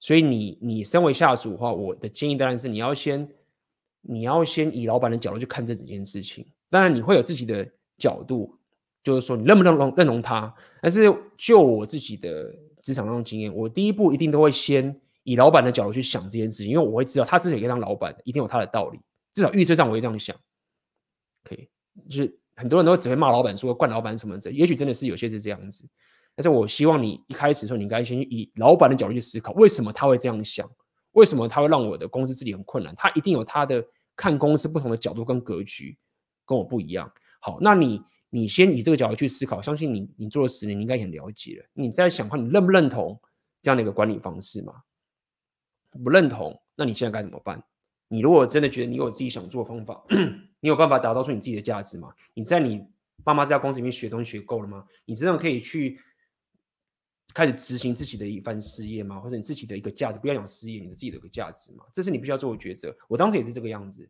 [0.00, 3.32] 所以你你身为下属的话，我的建议当然是你要先。
[4.02, 7.68] 你要先以老板的角度去看这整件事情，当然你会有自己的
[7.98, 8.56] 角度，
[9.02, 10.52] 就是说你认不认同认同他。
[10.80, 11.04] 但是
[11.36, 18.98] 就我自己的职场上经验，我第一步一定都会先以老板的角度去想这件事情，因为我会知道他之所以可以当老板，一定有他的道理。
[19.34, 20.34] 至少预测上我会这样想。
[21.44, 21.68] 可以，
[22.08, 25.86] 就是很多人都只会骂老板，说惯老板什么的，也许真的是有些是这样子。
[26.34, 30.68] 但是我希望你一开始的时候，你应该先以老板的角度去思考，为什么他会这样想。
[31.12, 32.94] 为什么他会让我的公司治理很困难？
[32.94, 33.84] 他一定有他的
[34.16, 35.96] 看公司不同的角度跟格局，
[36.46, 37.10] 跟我不一样。
[37.40, 41.66] 好，那你你先以这个角度去思考，相信你你做了十年，你应该很了解了。
[41.72, 43.20] 你在想看你认不认同
[43.60, 44.74] 这样的一个管理方式吗？
[46.04, 47.62] 不认同，那你现在该怎么办？
[48.08, 50.04] 你如果真的觉得你有自己想做的方法，
[50.60, 52.12] 你有办法打造出你自己的价值吗？
[52.34, 52.84] 你在你
[53.24, 54.84] 爸妈这家公司里面学东西学够了吗？
[55.04, 55.98] 你真的可以去。
[57.32, 59.20] 开始执行自己的一番事业吗？
[59.20, 60.18] 或者你自己的一个价值？
[60.18, 61.84] 不要讲事业，你的自己的一个价值嘛？
[61.92, 62.96] 这是你必须要做的抉择。
[63.08, 64.08] 我当时也是这个样子。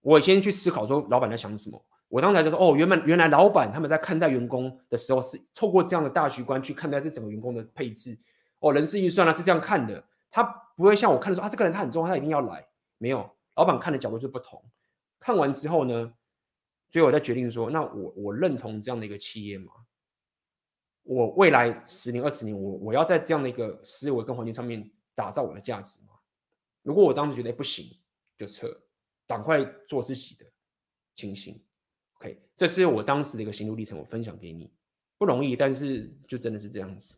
[0.00, 1.84] 我先去思考说，老板在想什么？
[2.08, 8.16] 我当时就说，哦，原本原来老板他们在看待员工的时候，是透过这样的大局观去看待这整个员工的配置。
[8.60, 10.44] 哦，人事预算呢是这样看的，他
[10.76, 12.64] 不会像我看的说，啊，这个人他很重要，他一定要来。
[12.98, 14.62] 没有，老板看的角度就不同。
[15.18, 16.12] 看完之后呢，
[16.88, 19.72] 最后我再决定说，那我我认同这样的一个企业吗？
[21.06, 26.08] 我未来十年、二十年，我我要在这样的一个思维跟环境上面打造我的价值吗？
[26.82, 27.96] 如果我当时觉得不行，
[28.36, 28.68] 就撤，
[29.26, 30.44] 赶快做自己的，
[31.14, 31.62] 清醒。
[32.14, 34.72] OK，这是我当时的一个心路历程，我分享给你，
[35.16, 37.16] 不容易，但是就真的是这样子。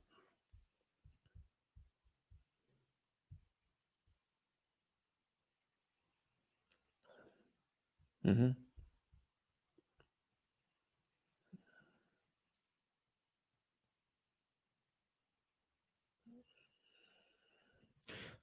[8.23, 8.68] 嗯哼。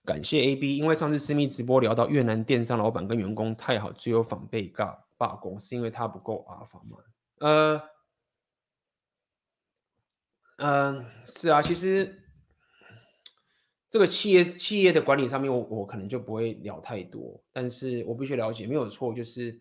[0.05, 6.97] 感谢 AB，因为上次私密直播聊到越南电商老板跟员工太好，最后反被尬罢工，是因为他不够阿法吗？
[7.39, 7.81] 呃，
[10.57, 12.23] 嗯、是啊，其实
[13.89, 19.59] 这个企业企业的管理上面我，我可能就不会聊太多，但是我必须了解，没有错，就是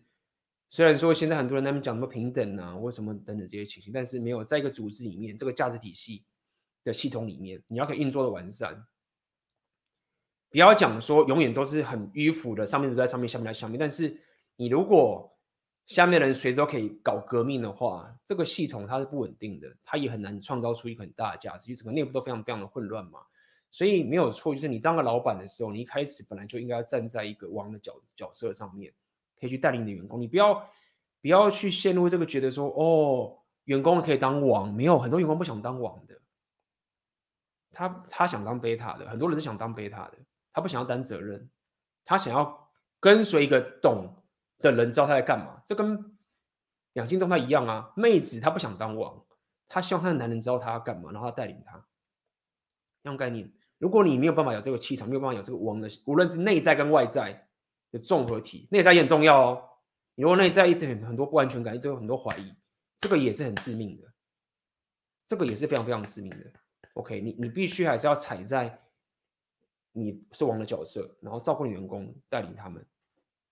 [0.69, 6.23] 虽然说现在很多人他们讲什么平等啊，或什么等等这些情形，但是没有在一个组织里面，这个价值体系
[6.83, 8.85] 的系统里面，你要可以运作的完善。
[10.49, 13.77] 不要讲说永远都是很迂腐的，上面都在上面，下面在下面。
[13.77, 14.17] 但是
[14.55, 15.29] 你如果
[15.85, 23.19] 下面的人随时都可以搞革命的话，这个系统它是不稳定的，它也很难创造出一个很大的价值，因为整个内部都非常非常的混乱嘛。
[23.69, 28.93] 所以没有错，就是你当个老板的时候，你一开始本来就应该要站在一个王的角角色上面，
[29.37, 30.21] 可以去带领你的员工。
[30.21, 30.55] 你不要
[31.21, 36.17] 不要去陷入这个觉得说，哦，员工可以当王，没有，很多员工不想当王的，
[37.71, 40.13] 他他想当贝塔的，很多人是想当贝塔的。
[40.55, 41.49] 他不想要担责任，
[42.05, 44.23] 他想要跟随一个懂
[44.59, 45.61] 的人知道他在干嘛。
[45.65, 46.17] 这跟
[46.93, 47.91] 两性动态一样啊。
[47.97, 49.21] 妹子她不想当王，
[49.67, 51.85] 她希望她的男人知道她要干嘛，然后他带领她。
[53.03, 57.49] 这样概念，如果你没有办法有这个气场，没有办法有这个王的，无论是内在跟外在
[57.91, 59.69] 的综合体，内在也很重要哦。
[60.15, 62.55] 你如果内在一直很很多不安全感，都有很多怀疑，
[62.97, 64.03] 这个也是很致命的。
[65.25, 66.37] 这个也是非常非常致命的。
[66.93, 68.81] OK，你你必须还是要踩在。
[69.97, 72.85] 你是王的角色，然后照顾你员工，带领他们，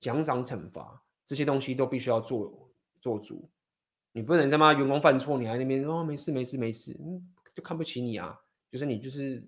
[0.02, 3.50] 奖赏惩罚这些东西都必须要做做足。
[4.12, 8.38] 你不能他妈员工犯错，你还那边说、哦、没事没事没事，嗯，就看不起你啊，
[8.70, 9.42] 就是你就是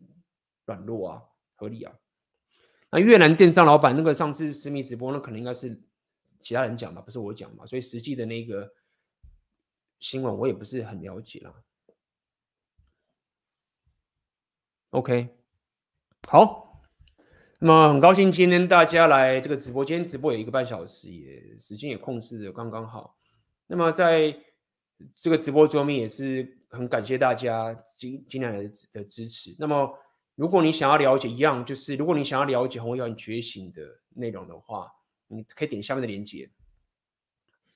[0.63, 1.21] 软弱啊，
[1.55, 1.93] 合理啊。
[2.89, 5.77] 那越南电商老板那个上次私密直播，那可能应该是
[6.39, 8.73] 其他人讲吧，不是我讲吧，所以实际的那个
[9.99, 11.53] 新闻我也不是很了解啦。
[14.91, 15.35] OK，
[16.29, 16.64] 好。
[17.65, 23.17] 那么很高兴今天大家来这个直播间，直播有一个半小时，也时间也控制的刚刚好。
[23.65, 24.37] 那么在
[25.15, 29.55] 这个直播桌面也是很感谢大家今今天来的的支持。
[29.57, 29.91] 那么
[30.35, 34.87] 如果你想要了解一样，就是如果你想要了解红药丸觉醒的内容的话，
[35.25, 36.47] 你可以点下面的链接。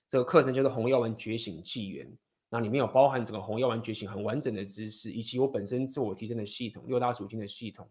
[0.08, 2.08] 这个课程叫做红药丸觉醒纪元，
[2.52, 7.90] 那里面有包含整个红药丸觉醒很完整的知识，以及我本身自我提升的系统六大属性的系统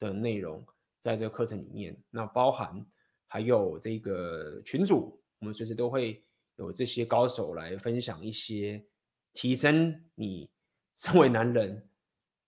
[0.00, 0.66] 的内容。
[1.08, 2.84] 在这个课程里面，那包含
[3.26, 6.22] 还有这个群组，我们随时都会
[6.56, 8.84] 有这些高手来分享一些
[9.32, 10.50] 提升你
[10.94, 11.88] 身为男人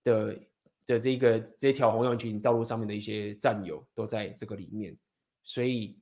[0.03, 0.39] 的
[0.85, 4.95] 的这个这条红药丸道路上面的一些战友都在这个里面。
[5.43, 5.99] 所以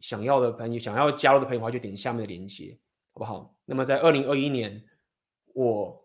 [0.00, 2.78] 想要的朋友，想要加入的朋友话，就点下面的链接，
[3.12, 3.58] 好不好？
[3.64, 4.84] 那么在二零二一年，
[5.54, 6.01] 我。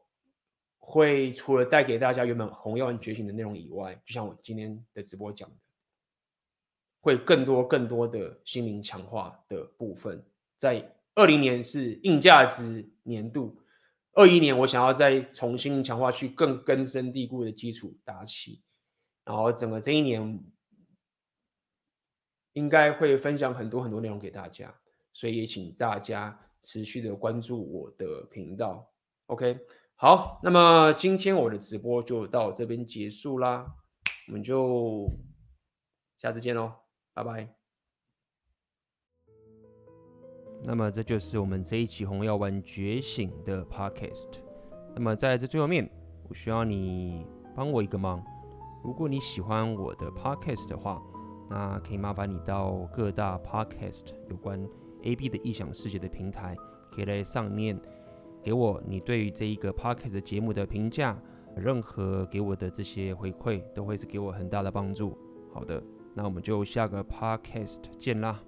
[0.89, 5.55] 会除了带给大家原本红药丸觉醒的内容以外，就像我今天的直播讲的，
[7.01, 10.23] 会更多更多的心灵强化的部分。
[10.57, 13.59] 在二零年是硬价值年度，
[14.13, 18.61] 二一年我想要再重新强化，去更根深蒂固的基础打起，
[19.25, 20.41] 然后整个这一年
[22.53, 24.73] 应该会分享很多很多内容给大家，
[25.11, 28.89] 所以也请大家持续的关注我的频道
[29.25, 29.59] ，OK。
[29.99, 33.65] 好，那么今天我的直播就到这边结束啦，
[34.27, 35.09] 我们就
[36.19, 36.71] 下次见喽，
[37.15, 37.55] 拜拜。
[40.63, 44.37] 那么这就是我们这一期红药丸觉醒的 Podcast。
[44.93, 45.89] 那么在这最后面，
[46.29, 47.25] 我需要你
[47.55, 48.23] 帮我一个忙，
[48.83, 51.01] 如果你喜欢我的 Podcast 的话，
[51.49, 54.63] 那可以麻烦你到各大 Podcast 有关
[55.01, 56.55] AB 的异想世界的平台，
[56.91, 57.75] 可以在上面。
[58.47, 61.21] 给我你对于这一个 podcast 节目的评价，
[61.57, 65.17] 任何给我的这些回馈，都会是给我很大的帮助。
[65.53, 65.83] 好的，
[66.13, 68.41] 那我们就下个 podcast 见啦。